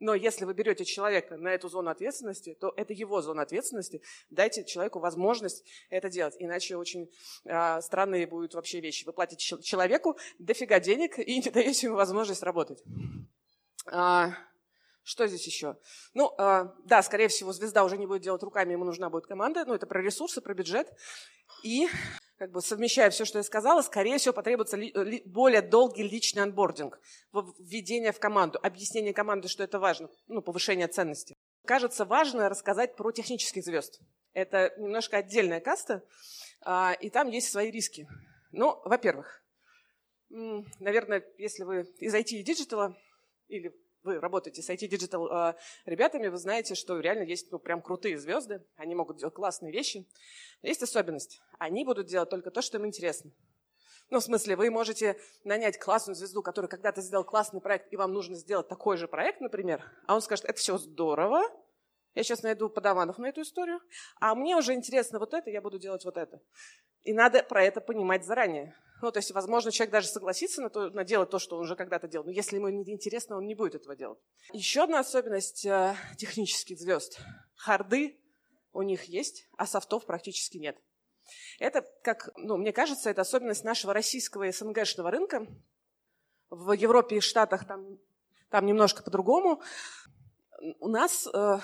Но 0.00 0.14
если 0.14 0.46
вы 0.46 0.54
берете 0.54 0.84
человека 0.86 1.36
на 1.36 1.48
эту 1.48 1.68
зону 1.68 1.90
ответственности, 1.90 2.56
то 2.58 2.72
это 2.76 2.94
его 2.94 3.20
зона 3.20 3.42
ответственности. 3.42 4.02
Дайте 4.30 4.64
человеку 4.64 4.98
возможность 4.98 5.64
это 5.90 6.08
делать. 6.08 6.34
Иначе 6.38 6.76
очень 6.76 7.10
а, 7.44 7.82
странные 7.82 8.26
будут 8.26 8.54
вообще 8.54 8.80
вещи. 8.80 9.04
Вы 9.04 9.12
платите 9.12 9.58
человеку 9.62 10.18
дофига 10.38 10.80
денег 10.80 11.18
и 11.18 11.36
не 11.44 11.50
даете 11.50 11.86
ему 11.86 11.96
возможность 11.96 12.42
работать. 12.42 12.82
А, 13.86 14.32
что 15.02 15.26
здесь 15.26 15.46
еще? 15.46 15.76
Ну, 16.14 16.32
а, 16.38 16.74
да, 16.84 17.02
скорее 17.02 17.28
всего, 17.28 17.52
звезда 17.52 17.84
уже 17.84 17.98
не 17.98 18.06
будет 18.06 18.22
делать 18.22 18.42
руками, 18.42 18.72
ему 18.72 18.84
нужна 18.84 19.10
будет 19.10 19.26
команда. 19.26 19.66
Ну, 19.66 19.74
это 19.74 19.86
про 19.86 20.00
ресурсы, 20.00 20.40
про 20.40 20.54
бюджет. 20.54 20.90
И 21.62 21.88
как 22.40 22.52
бы 22.52 22.62
совмещая 22.62 23.10
все, 23.10 23.26
что 23.26 23.38
я 23.38 23.42
сказала, 23.42 23.82
скорее 23.82 24.16
всего, 24.16 24.32
потребуется 24.32 24.78
ли, 24.78 24.90
ли, 24.94 25.22
более 25.26 25.60
долгий 25.60 26.02
личный 26.02 26.42
онбординг, 26.42 26.98
введение 27.58 28.12
в 28.12 28.18
команду, 28.18 28.58
объяснение 28.62 29.12
команды, 29.12 29.46
что 29.46 29.62
это 29.62 29.78
важно, 29.78 30.08
ну, 30.26 30.40
повышение 30.40 30.88
ценности. 30.88 31.36
Кажется 31.66 32.06
важно 32.06 32.48
рассказать 32.48 32.96
про 32.96 33.12
технических 33.12 33.62
звезд. 33.62 34.00
Это 34.32 34.72
немножко 34.78 35.18
отдельная 35.18 35.60
каста, 35.60 36.02
а, 36.62 36.94
и 36.94 37.10
там 37.10 37.28
есть 37.28 37.50
свои 37.50 37.70
риски. 37.70 38.08
Ну, 38.52 38.80
во-первых, 38.86 39.44
наверное, 40.30 41.22
если 41.36 41.64
вы 41.64 41.82
из 41.98 42.14
IT 42.14 42.30
и 42.30 42.42
digital 42.42 42.89
а 42.89 42.96
или 43.48 43.76
вы 44.02 44.18
работаете 44.18 44.62
с 44.62 44.70
IT-digital 44.70 45.28
э, 45.28 45.54
ребятами, 45.86 46.28
вы 46.28 46.36
знаете, 46.38 46.74
что 46.74 46.98
реально 47.00 47.24
есть 47.24 47.50
ну, 47.52 47.58
прям 47.58 47.82
крутые 47.82 48.18
звезды, 48.18 48.64
они 48.76 48.94
могут 48.94 49.18
делать 49.18 49.34
классные 49.34 49.72
вещи. 49.72 50.06
Но 50.62 50.68
есть 50.68 50.82
особенность. 50.82 51.40
Они 51.58 51.84
будут 51.84 52.06
делать 52.06 52.30
только 52.30 52.50
то, 52.50 52.62
что 52.62 52.78
им 52.78 52.86
интересно. 52.86 53.30
Ну, 54.10 54.18
в 54.18 54.24
смысле, 54.24 54.56
вы 54.56 54.70
можете 54.70 55.16
нанять 55.44 55.78
классную 55.78 56.16
звезду, 56.16 56.42
которая 56.42 56.68
когда-то 56.68 57.00
сделал 57.00 57.24
классный 57.24 57.60
проект, 57.60 57.92
и 57.92 57.96
вам 57.96 58.12
нужно 58.12 58.34
сделать 58.34 58.66
такой 58.66 58.96
же 58.96 59.06
проект, 59.06 59.40
например, 59.40 59.84
а 60.06 60.16
он 60.16 60.20
скажет, 60.20 60.46
это 60.46 60.58
все 60.58 60.78
здорово, 60.78 61.42
я 62.14 62.22
сейчас 62.22 62.42
найду 62.42 62.68
подаванов 62.68 63.18
на 63.18 63.26
эту 63.26 63.42
историю, 63.42 63.80
а 64.16 64.34
мне 64.34 64.56
уже 64.56 64.74
интересно 64.74 65.18
вот 65.18 65.34
это, 65.34 65.50
я 65.50 65.60
буду 65.60 65.78
делать 65.78 66.04
вот 66.04 66.16
это. 66.16 66.40
И 67.02 67.12
надо 67.12 67.42
про 67.42 67.62
это 67.64 67.80
понимать 67.80 68.24
заранее. 68.24 68.74
Ну, 69.02 69.10
то 69.10 69.18
есть, 69.18 69.30
возможно, 69.30 69.72
человек 69.72 69.92
даже 69.92 70.08
согласится 70.08 70.60
на, 70.60 70.68
то, 70.68 70.90
на 70.90 71.04
делать 71.04 71.30
то, 71.30 71.38
что 71.38 71.56
он 71.56 71.62
уже 71.62 71.74
когда-то 71.74 72.06
делал, 72.06 72.26
но 72.26 72.32
если 72.32 72.56
ему 72.56 72.68
не 72.68 72.92
интересно, 72.92 73.38
он 73.38 73.46
не 73.46 73.54
будет 73.54 73.74
этого 73.74 73.96
делать. 73.96 74.18
Еще 74.52 74.82
одна 74.82 75.00
особенность 75.00 75.64
э, 75.64 75.96
технических 76.18 76.78
звезд. 76.78 77.18
Харды 77.56 78.18
у 78.72 78.82
них 78.82 79.04
есть, 79.04 79.48
а 79.56 79.66
софтов 79.66 80.04
практически 80.04 80.58
нет. 80.58 80.76
Это, 81.58 81.82
как, 82.02 82.30
ну, 82.36 82.56
мне 82.56 82.72
кажется, 82.72 83.08
это 83.08 83.22
особенность 83.22 83.64
нашего 83.64 83.94
российского 83.94 84.50
СНГшного 84.50 85.10
рынка. 85.10 85.46
В 86.50 86.72
Европе 86.72 87.16
и 87.16 87.20
Штатах 87.20 87.66
там, 87.66 87.98
там 88.50 88.66
немножко 88.66 89.02
по-другому. 89.02 89.62
У 90.78 90.88
нас 90.88 91.26
э, 91.32 91.58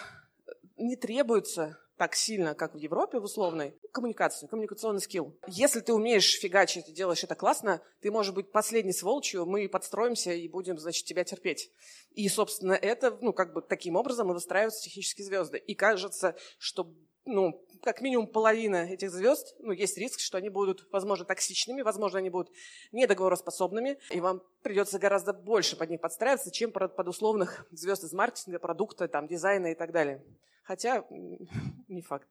не 0.76 0.96
требуется 0.96 1.78
так 1.96 2.14
сильно, 2.14 2.54
как 2.54 2.74
в 2.74 2.78
Европе, 2.78 3.18
в 3.18 3.24
условной, 3.24 3.74
коммуникацию, 3.90 4.48
коммуникационный 4.48 5.00
скилл. 5.00 5.34
Если 5.46 5.80
ты 5.80 5.94
умеешь 5.94 6.38
фигачить 6.38 6.88
и 6.88 6.92
делаешь 6.92 7.24
это 7.24 7.34
классно, 7.34 7.80
ты 8.00 8.10
можешь 8.10 8.34
быть 8.34 8.52
последней 8.52 8.92
сволочью, 8.92 9.46
мы 9.46 9.68
подстроимся 9.68 10.32
и 10.32 10.46
будем, 10.48 10.78
значит, 10.78 11.06
тебя 11.06 11.24
терпеть. 11.24 11.70
И, 12.12 12.28
собственно, 12.28 12.74
это, 12.74 13.16
ну, 13.20 13.32
как 13.32 13.54
бы 13.54 13.62
таким 13.62 13.96
образом 13.96 14.30
и 14.30 14.34
выстраиваются 14.34 14.82
технические 14.82 15.24
звезды. 15.24 15.56
И 15.56 15.74
кажется, 15.74 16.36
что, 16.58 16.92
ну, 17.24 17.64
как 17.82 18.02
минимум 18.02 18.26
половина 18.26 18.92
этих 18.92 19.10
звезд, 19.10 19.54
ну, 19.60 19.72
есть 19.72 19.96
риск, 19.96 20.20
что 20.20 20.36
они 20.36 20.50
будут, 20.50 20.86
возможно, 20.92 21.24
токсичными, 21.24 21.80
возможно, 21.80 22.18
они 22.18 22.28
будут 22.28 22.52
недоговороспособными, 22.92 23.98
и 24.10 24.20
вам 24.20 24.42
придется 24.62 24.98
гораздо 24.98 25.32
больше 25.32 25.76
под 25.76 25.88
них 25.88 26.00
подстраиваться, 26.02 26.50
чем 26.50 26.72
под 26.72 27.08
условных 27.08 27.66
звезд 27.70 28.04
из 28.04 28.12
маркетинга, 28.12 28.58
продукта, 28.58 29.08
там, 29.08 29.26
дизайна 29.26 29.72
и 29.72 29.74
так 29.74 29.92
далее. 29.92 30.22
Хотя 30.66 31.04
не 31.88 32.02
факт. 32.02 32.28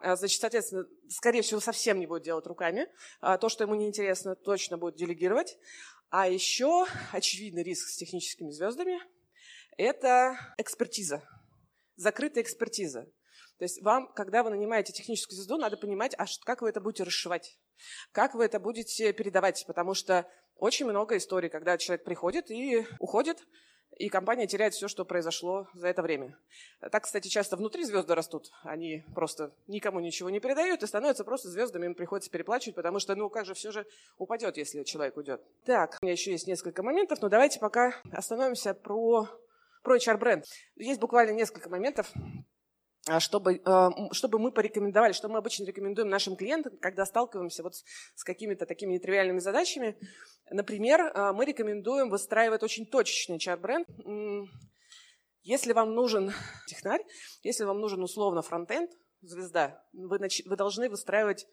А, 0.00 0.16
значит, 0.16 0.40
соответственно, 0.40 0.86
скорее 1.08 1.42
всего, 1.42 1.60
совсем 1.60 2.00
не 2.00 2.06
будет 2.06 2.22
делать 2.22 2.46
руками. 2.46 2.88
А, 3.20 3.36
то, 3.36 3.50
что 3.50 3.64
ему 3.64 3.74
неинтересно, 3.74 4.34
точно 4.34 4.78
будет 4.78 4.96
делегировать. 4.96 5.58
А 6.08 6.26
еще 6.26 6.86
очевидный 7.12 7.62
риск 7.62 7.88
с 7.88 7.96
техническими 7.96 8.50
звездами– 8.50 8.98
это 9.76 10.38
экспертиза, 10.56 11.22
закрытая 11.96 12.42
экспертиза. 12.42 13.02
То 13.58 13.64
есть 13.64 13.82
вам, 13.82 14.12
когда 14.14 14.42
вы 14.42 14.50
нанимаете 14.50 14.92
техническую 14.92 15.36
звезду, 15.36 15.58
надо 15.58 15.76
понимать, 15.76 16.14
а 16.16 16.24
как 16.44 16.62
вы 16.62 16.70
это 16.70 16.80
будете 16.80 17.02
расшивать, 17.02 17.58
как 18.12 18.34
вы 18.34 18.44
это 18.44 18.58
будете 18.60 19.12
передавать, 19.12 19.64
потому 19.66 19.94
что 19.94 20.26
очень 20.56 20.86
много 20.86 21.16
историй, 21.16 21.50
когда 21.50 21.76
человек 21.76 22.04
приходит 22.04 22.50
и 22.50 22.86
уходит, 22.98 23.44
и 23.96 24.08
компания 24.08 24.46
теряет 24.46 24.74
все, 24.74 24.88
что 24.88 25.04
произошло 25.04 25.68
за 25.74 25.88
это 25.88 26.02
время. 26.02 26.36
Так, 26.80 27.04
кстати, 27.04 27.28
часто 27.28 27.56
внутри 27.56 27.84
звезды 27.84 28.14
растут. 28.14 28.50
Они 28.62 29.04
просто 29.14 29.52
никому 29.66 30.00
ничего 30.00 30.30
не 30.30 30.40
передают 30.40 30.82
и 30.82 30.86
становятся 30.86 31.24
просто 31.24 31.48
звездами, 31.48 31.86
им 31.86 31.94
приходится 31.94 32.30
переплачивать, 32.30 32.76
потому 32.76 32.98
что, 32.98 33.14
ну, 33.14 33.28
как 33.30 33.46
же 33.46 33.54
все 33.54 33.70
же 33.70 33.86
упадет, 34.18 34.56
если 34.56 34.82
человек 34.82 35.16
уйдет. 35.16 35.42
Так, 35.64 35.98
у 36.00 36.04
меня 36.04 36.12
еще 36.12 36.32
есть 36.32 36.46
несколько 36.46 36.82
моментов, 36.82 37.20
но 37.22 37.28
давайте 37.28 37.60
пока 37.60 37.94
остановимся 38.12 38.74
про, 38.74 39.28
про 39.82 39.96
HR-бренд. 39.96 40.44
Есть 40.76 41.00
буквально 41.00 41.32
несколько 41.32 41.70
моментов, 41.70 42.12
чтобы, 43.18 43.60
э, 43.64 43.88
чтобы 44.12 44.38
мы 44.38 44.50
порекомендовали, 44.50 45.12
что 45.12 45.28
мы 45.28 45.38
обычно 45.38 45.64
рекомендуем 45.64 46.08
нашим 46.08 46.36
клиентам, 46.36 46.76
когда 46.78 47.04
сталкиваемся 47.04 47.62
вот 47.62 47.74
с 48.14 48.24
какими-то 48.24 48.66
такими 48.66 48.94
нетривиальными 48.94 49.40
задачами. 49.40 49.96
Например, 50.50 51.00
э, 51.00 51.32
мы 51.32 51.44
рекомендуем 51.44 52.08
выстраивать 52.08 52.62
очень 52.62 52.86
точечный 52.86 53.38
чат-бренд. 53.38 53.86
Если 55.42 55.72
вам 55.74 55.94
нужен 55.94 56.32
технарь, 56.66 57.04
если 57.42 57.64
вам 57.64 57.78
нужен 57.78 58.02
условно 58.02 58.40
фронтенд, 58.40 58.90
звезда, 59.20 59.82
вы, 59.92 60.18
вы 60.46 60.56
должны 60.56 60.88
выстраивать 60.88 61.44
а, 61.44 61.48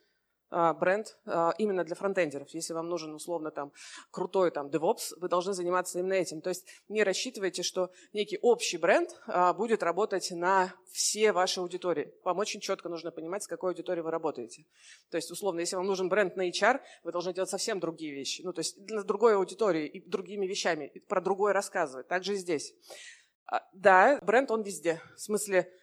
бренд 0.51 1.17
а, 1.25 1.53
именно 1.57 1.83
для 1.83 1.95
фронтендеров. 1.95 2.49
Если 2.49 2.73
вам 2.73 2.89
нужен 2.89 3.13
условно 3.13 3.51
там 3.51 3.71
крутой 4.11 4.51
там 4.51 4.67
DevOps, 4.67 5.13
вы 5.17 5.29
должны 5.29 5.53
заниматься 5.53 5.99
именно 5.99 6.13
этим. 6.13 6.41
То 6.41 6.49
есть 6.49 6.65
не 6.89 7.03
рассчитывайте, 7.03 7.63
что 7.63 7.89
некий 8.13 8.37
общий 8.41 8.77
бренд 8.77 9.09
а, 9.27 9.53
будет 9.53 9.81
работать 9.81 10.29
на 10.31 10.73
все 10.91 11.31
ваши 11.31 11.61
аудитории. 11.61 12.13
Вам 12.23 12.39
очень 12.39 12.59
четко 12.59 12.89
нужно 12.89 13.11
понимать, 13.11 13.43
с 13.43 13.47
какой 13.47 13.71
аудиторией 13.71 14.03
вы 14.03 14.11
работаете. 14.11 14.65
То 15.09 15.15
есть, 15.15 15.31
условно, 15.31 15.61
если 15.61 15.77
вам 15.77 15.87
нужен 15.87 16.09
бренд 16.09 16.35
на 16.35 16.49
HR, 16.49 16.81
вы 17.03 17.11
должны 17.11 17.33
делать 17.33 17.49
совсем 17.49 17.79
другие 17.79 18.13
вещи. 18.13 18.41
Ну, 18.41 18.51
то 18.51 18.59
есть 18.59 18.83
для 18.83 19.03
другой 19.03 19.35
аудитории 19.35 19.87
и 19.87 20.07
другими 20.07 20.45
вещами, 20.45 20.91
про 21.07 21.21
другое 21.21 21.53
рассказывать. 21.53 22.07
Также 22.07 22.33
и 22.33 22.37
здесь. 22.37 22.73
Да, 23.73 24.19
бренд, 24.21 24.51
он 24.51 24.63
везде. 24.63 25.01
В 25.15 25.21
смысле, 25.21 25.59
а, 25.59 25.80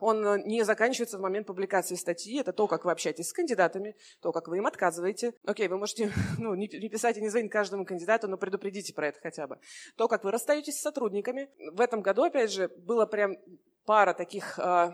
он 0.00 0.26
э, 0.26 0.42
не 0.44 0.64
заканчивается 0.64 1.18
в 1.18 1.20
момент 1.20 1.46
публикации 1.46 1.94
статьи. 1.94 2.38
Это 2.38 2.52
то, 2.52 2.66
как 2.66 2.84
вы 2.84 2.92
общаетесь 2.92 3.28
с 3.28 3.32
кандидатами, 3.32 3.96
то, 4.20 4.32
как 4.32 4.48
вы 4.48 4.58
им 4.58 4.66
отказываете. 4.66 5.32
Окей, 5.44 5.68
вы 5.68 5.78
можете 5.78 6.12
ну, 6.38 6.54
не 6.54 6.68
писать 6.88 7.16
и 7.16 7.22
не 7.22 7.28
звонить 7.28 7.50
каждому 7.50 7.84
кандидату, 7.86 8.28
но 8.28 8.36
предупредите 8.36 8.92
про 8.92 9.08
это 9.08 9.20
хотя 9.20 9.46
бы. 9.46 9.58
То, 9.96 10.08
как 10.08 10.24
вы 10.24 10.30
расстаетесь 10.30 10.78
с 10.78 10.82
сотрудниками. 10.82 11.48
В 11.72 11.80
этом 11.80 12.02
году, 12.02 12.24
опять 12.24 12.52
же, 12.52 12.68
было 12.68 13.06
прям 13.06 13.36
пара 13.86 14.12
таких 14.12 14.58
э, 14.58 14.92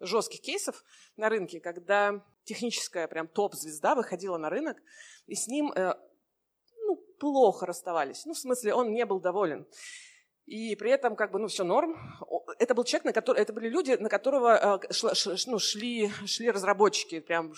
жестких 0.00 0.40
кейсов 0.40 0.82
на 1.16 1.28
рынке, 1.28 1.60
когда 1.60 2.24
техническая 2.44 3.06
прям 3.06 3.28
топ-звезда 3.28 3.94
выходила 3.94 4.38
на 4.38 4.48
рынок, 4.48 4.78
и 5.26 5.34
с 5.34 5.46
ним 5.46 5.72
э, 5.72 5.94
ну, 6.86 6.96
плохо 7.18 7.66
расставались. 7.66 8.24
Ну, 8.24 8.32
в 8.32 8.38
смысле, 8.38 8.74
он 8.74 8.92
не 8.92 9.04
был 9.04 9.20
доволен. 9.20 9.66
И 10.46 10.74
при 10.74 10.90
этом, 10.90 11.14
как 11.14 11.30
бы, 11.30 11.38
ну, 11.38 11.46
все 11.46 11.62
норм. 11.62 11.96
Это 12.60 12.74
был 12.74 12.84
человек, 12.84 13.06
на 13.06 13.12
который, 13.14 13.40
это 13.40 13.54
были 13.54 13.70
люди, 13.70 13.92
на 13.92 14.10
которого 14.10 14.78
э, 14.82 14.88
ну, 15.46 15.58
шли, 15.58 16.10
шли 16.26 16.50
разработчики, 16.50 17.20
прям, 17.20 17.54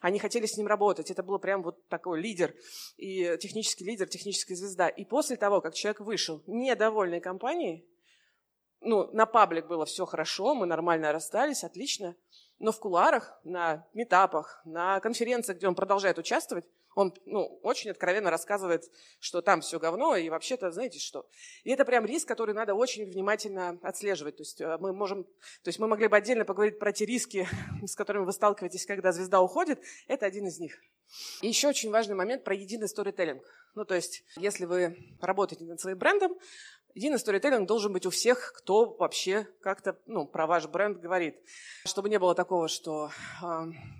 они 0.00 0.18
хотели 0.18 0.46
с 0.46 0.56
ним 0.56 0.66
работать. 0.66 1.10
Это 1.10 1.22
был 1.22 1.38
прям 1.38 1.62
вот 1.62 1.86
такой 1.88 2.18
лидер, 2.22 2.54
и 2.96 3.36
технический 3.38 3.84
лидер, 3.84 4.08
техническая 4.08 4.56
звезда. 4.56 4.88
И 4.88 5.04
после 5.04 5.36
того, 5.36 5.60
как 5.60 5.74
человек 5.74 6.00
вышел, 6.00 6.42
недовольной 6.46 7.20
компанией, 7.20 7.86
ну, 8.80 9.10
на 9.12 9.26
паблик 9.26 9.66
было 9.66 9.84
все 9.84 10.06
хорошо, 10.06 10.54
мы 10.54 10.64
нормально 10.64 11.12
расстались, 11.12 11.62
отлично, 11.62 12.16
но 12.58 12.72
в 12.72 12.80
куларах, 12.80 13.38
на 13.44 13.86
метапах, 13.94 14.60
на 14.64 15.00
конференциях, 15.00 15.58
где 15.58 15.68
он 15.68 15.74
продолжает 15.74 16.18
участвовать, 16.18 16.66
он 16.98 17.14
ну, 17.26 17.60
очень 17.62 17.90
откровенно 17.90 18.28
рассказывает, 18.28 18.90
что 19.20 19.40
там 19.40 19.60
все 19.60 19.78
говно, 19.78 20.16
и 20.16 20.28
вообще-то, 20.30 20.72
знаете 20.72 20.98
что. 20.98 21.28
И 21.62 21.70
это 21.70 21.84
прям 21.84 22.04
риск, 22.04 22.26
который 22.26 22.54
надо 22.54 22.74
очень 22.74 23.04
внимательно 23.04 23.78
отслеживать. 23.82 24.36
То 24.36 24.40
есть 24.40 24.60
э, 24.60 24.78
мы 24.80 24.92
можем, 24.92 25.22
то 25.22 25.68
есть 25.68 25.78
мы 25.78 25.86
могли 25.86 26.08
бы 26.08 26.16
отдельно 26.16 26.44
поговорить 26.44 26.80
про 26.80 26.92
те 26.92 27.06
риски, 27.06 27.46
с 27.86 27.94
которыми 27.94 28.24
вы 28.24 28.32
сталкиваетесь, 28.32 28.84
когда 28.84 29.12
звезда 29.12 29.40
уходит. 29.40 29.80
Это 30.08 30.26
один 30.26 30.48
из 30.48 30.58
них. 30.58 30.76
И 31.40 31.46
еще 31.46 31.68
очень 31.68 31.90
важный 31.90 32.16
момент 32.16 32.42
про 32.42 32.54
единый 32.54 32.88
сторителлинг. 32.88 33.44
Ну, 33.74 33.84
то 33.84 33.94
есть, 33.94 34.24
если 34.36 34.64
вы 34.64 34.98
работаете 35.20 35.64
над 35.66 35.80
своим 35.80 35.98
брендом, 35.98 36.36
Единый 36.98 37.20
сторителлинг 37.20 37.68
должен 37.68 37.92
быть 37.92 38.06
у 38.06 38.10
всех, 38.10 38.52
кто 38.56 38.96
вообще 38.96 39.46
как-то 39.60 39.96
ну, 40.06 40.26
про 40.26 40.48
ваш 40.48 40.66
бренд 40.66 40.98
говорит. 40.98 41.36
Чтобы 41.84 42.08
не 42.08 42.18
было 42.18 42.34
такого, 42.34 42.66
что 42.66 43.12
э, 43.40 43.46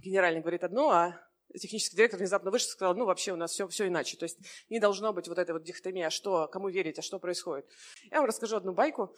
генеральный 0.02 0.40
говорит 0.40 0.64
одно, 0.64 0.90
а 0.90 1.20
технический 1.56 1.96
директор 1.96 2.18
внезапно 2.18 2.50
вышел 2.50 2.66
и 2.66 2.72
сказал, 2.72 2.96
ну, 2.96 3.04
вообще 3.04 3.32
у 3.32 3.36
нас 3.36 3.52
все, 3.52 3.68
все 3.68 3.86
иначе. 3.86 4.16
То 4.16 4.24
есть 4.24 4.40
не 4.68 4.80
должно 4.80 5.12
быть 5.12 5.28
вот 5.28 5.38
этой 5.38 5.52
вот 5.52 5.62
дихотомии, 5.62 6.02
а 6.02 6.10
что, 6.10 6.48
кому 6.48 6.70
верить, 6.70 6.98
а 6.98 7.02
что 7.02 7.20
происходит. 7.20 7.66
Я 8.10 8.16
вам 8.16 8.26
расскажу 8.26 8.56
одну 8.56 8.72
байку, 8.72 9.14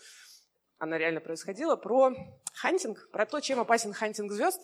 она 0.76 0.98
реально 0.98 1.22
происходила, 1.22 1.76
про 1.76 2.12
хантинг, 2.52 3.08
про 3.10 3.24
то, 3.24 3.40
чем 3.40 3.60
опасен 3.60 3.94
хантинг 3.94 4.30
звезд. 4.30 4.60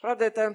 Правда, 0.00 0.24
это 0.24 0.54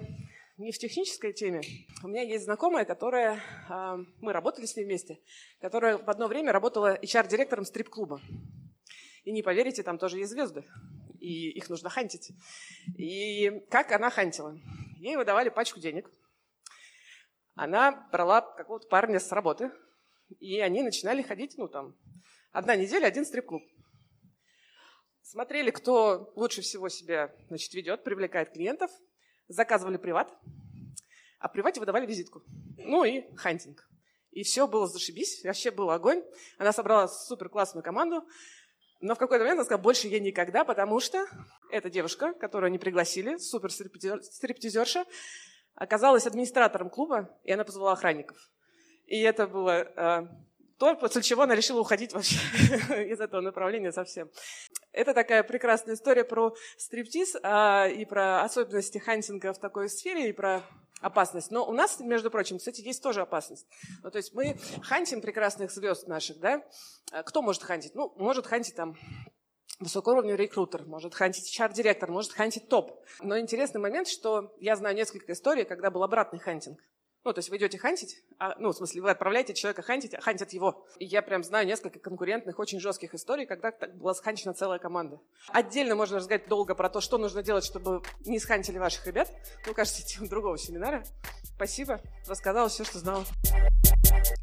не 0.61 0.71
в 0.71 0.77
технической 0.77 1.33
теме. 1.33 1.61
У 2.03 2.07
меня 2.07 2.21
есть 2.21 2.45
знакомая, 2.45 2.85
которая, 2.85 3.41
а, 3.69 3.97
мы 4.19 4.33
работали 4.33 4.65
с 4.65 4.75
ней 4.75 4.85
вместе, 4.85 5.19
которая 5.59 5.97
в 5.97 6.09
одно 6.09 6.27
время 6.27 6.51
работала 6.51 6.97
HR-директором 7.01 7.65
стрип-клуба. 7.65 8.21
И 9.23 9.31
не 9.31 9.41
поверите, 9.43 9.83
там 9.83 9.97
тоже 9.97 10.17
есть 10.17 10.31
звезды, 10.31 10.63
и 11.19 11.49
их 11.49 11.69
нужно 11.69 11.89
хантить. 11.89 12.31
И 12.97 13.63
как 13.69 13.91
она 13.91 14.09
хантила? 14.09 14.57
Ей 14.97 15.15
выдавали 15.15 15.49
пачку 15.49 15.79
денег– 15.79 16.09
она 17.55 18.07
брала 18.11 18.41
какого-то 18.41 18.87
парня 18.87 19.19
с 19.19 19.31
работы, 19.31 19.71
и 20.39 20.59
они 20.59 20.83
начинали 20.83 21.21
ходить, 21.21 21.57
ну 21.57 21.67
там, 21.67 21.95
одна 22.51 22.75
неделя, 22.75 23.07
один 23.07 23.25
стрип-клуб. 23.25 23.63
Смотрели, 25.21 25.69
кто 25.71 26.31
лучше 26.35 26.61
всего 26.61 26.89
себя 26.89 27.33
значит, 27.47 27.73
ведет, 27.73 28.03
привлекает 28.03 28.51
клиентов, 28.51 28.91
заказывали 29.51 29.97
приват, 29.97 30.33
а 31.39 31.47
в 31.47 31.51
привате 31.51 31.79
выдавали 31.79 32.05
визитку. 32.05 32.43
Ну 32.77 33.03
и 33.03 33.23
хантинг. 33.35 33.87
И 34.31 34.43
все 34.43 34.67
было 34.67 34.87
зашибись, 34.87 35.43
вообще 35.43 35.71
был 35.71 35.91
огонь. 35.91 36.23
Она 36.57 36.71
собрала 36.71 37.07
супер 37.07 37.49
классную 37.49 37.83
команду, 37.83 38.25
но 39.01 39.15
в 39.15 39.17
какой-то 39.17 39.43
момент 39.43 39.59
она 39.59 39.65
сказала, 39.65 39.81
больше 39.81 40.07
я 40.07 40.19
никогда, 40.19 40.63
потому 40.63 40.99
что 40.99 41.25
эта 41.71 41.89
девушка, 41.89 42.33
которую 42.33 42.67
они 42.67 42.77
пригласили, 42.77 43.37
супер 43.37 43.71
стриптизерша, 43.71 45.05
оказалась 45.73 46.27
администратором 46.27 46.89
клуба, 46.89 47.35
и 47.43 47.51
она 47.51 47.63
позвала 47.63 47.93
охранников. 47.93 48.37
И 49.07 49.19
это 49.19 49.47
было 49.47 49.81
э, 49.81 50.27
то, 50.81 50.95
после 50.95 51.21
чего 51.21 51.43
она 51.43 51.53
решила 51.53 51.79
уходить 51.79 52.11
вообще 52.11 52.37
из 53.11 53.21
этого 53.21 53.39
направления 53.39 53.91
совсем. 53.91 54.31
Это 54.91 55.13
такая 55.13 55.43
прекрасная 55.43 55.93
история 55.93 56.23
про 56.23 56.55
стриптиз 56.75 57.35
э, 57.35 57.91
и 57.91 58.03
про 58.03 58.41
особенности 58.41 58.97
хантинга 58.97 59.53
в 59.53 59.59
такой 59.59 59.89
сфере, 59.89 60.29
и 60.29 60.33
про 60.33 60.63
опасность. 60.99 61.51
Но 61.51 61.67
у 61.67 61.71
нас, 61.71 61.99
между 61.99 62.31
прочим, 62.31 62.57
кстати, 62.57 62.81
есть 62.81 63.03
тоже 63.03 63.21
опасность. 63.21 63.67
Ну, 64.01 64.09
то 64.09 64.17
есть 64.17 64.33
мы 64.33 64.57
хантим 64.81 65.21
прекрасных 65.21 65.69
звезд 65.69 66.07
наших, 66.07 66.39
да? 66.39 66.63
Э, 67.11 67.21
кто 67.21 67.43
может 67.43 67.61
хантить? 67.61 67.93
Ну, 67.93 68.11
может 68.17 68.47
хантить 68.47 68.75
там 68.75 68.97
высокоуровневый 69.79 70.37
рекрутер, 70.37 70.87
может 70.87 71.13
хантить 71.13 71.59
HR-директор, 71.59 72.09
может 72.09 72.31
хантить 72.31 72.69
топ. 72.69 73.05
Но 73.21 73.37
интересный 73.37 73.79
момент, 73.79 74.07
что 74.07 74.55
я 74.57 74.75
знаю 74.75 74.95
несколько 74.95 75.33
историй, 75.33 75.63
когда 75.63 75.91
был 75.91 76.01
обратный 76.01 76.39
хантинг. 76.39 76.79
Ну, 77.23 77.33
то 77.33 77.39
есть 77.39 77.49
вы 77.49 77.57
идете 77.57 77.77
хантить, 77.77 78.23
а, 78.39 78.55
ну, 78.57 78.69
в 78.69 78.73
смысле, 78.75 79.01
вы 79.03 79.11
отправляете 79.11 79.53
человека 79.53 79.83
хантить, 79.83 80.15
а 80.15 80.21
хантят 80.21 80.53
его. 80.53 80.87
И 80.97 81.05
я 81.05 81.21
прям 81.21 81.43
знаю 81.43 81.67
несколько 81.67 81.99
конкурентных, 81.99 82.57
очень 82.57 82.79
жестких 82.79 83.13
историй, 83.13 83.45
когда 83.45 83.71
была 83.93 84.15
сханчена 84.15 84.55
целая 84.55 84.79
команда. 84.79 85.19
Отдельно 85.49 85.95
можно 85.95 86.17
рассказать 86.17 86.47
долго 86.47 86.73
про 86.73 86.89
то, 86.89 86.99
что 86.99 87.19
нужно 87.19 87.43
делать, 87.43 87.63
чтобы 87.63 88.01
не 88.25 88.39
схантили 88.39 88.79
ваших 88.79 89.05
ребят. 89.05 89.29
Ну, 89.67 89.73
кажется, 89.73 90.03
тема 90.05 90.27
другого 90.27 90.57
семинара. 90.57 91.03
Спасибо, 91.43 92.01
рассказала 92.27 92.69
все, 92.69 92.83
что 92.83 92.97
знала. 92.97 93.23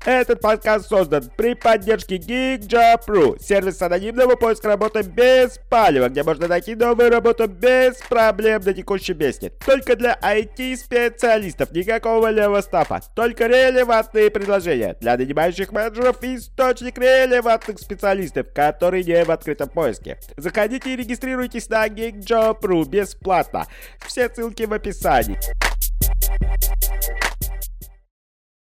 Этот 0.08 0.40
подкаст 0.40 0.88
создан 0.88 1.30
при 1.36 1.52
поддержке 1.52 2.16
GeekJob.ru, 2.16 3.38
сервис 3.42 3.82
анонимного 3.82 4.36
поиска 4.36 4.68
работы 4.68 5.02
без 5.02 5.60
палева, 5.68 6.08
где 6.08 6.22
можно 6.22 6.48
найти 6.48 6.74
новую 6.74 7.10
работу 7.10 7.46
без 7.46 7.98
проблем 8.08 8.62
на 8.64 8.72
текущем 8.72 9.18
месте. 9.18 9.52
Только 9.66 9.96
для 9.96 10.18
IT-специалистов, 10.22 11.72
никакого 11.72 12.30
левого 12.30 12.62
стафа, 12.62 13.02
только 13.14 13.48
релевантные 13.48 14.30
предложения. 14.30 14.96
Для 14.98 15.18
нанимающих 15.18 15.72
менеджеров 15.72 16.24
источник 16.24 16.96
релевантных 16.96 17.78
специалистов, 17.78 18.46
которые 18.54 19.04
не 19.04 19.22
в 19.26 19.30
открытом 19.30 19.68
поиске. 19.68 20.16
Заходите 20.38 20.94
и 20.94 20.96
регистрируйтесь 20.96 21.68
на 21.68 21.86
GeekJob.ru 21.86 22.88
бесплатно. 22.88 23.66
Все 24.06 24.30
ссылки 24.30 24.62
в 24.62 24.72
описании. 24.72 25.38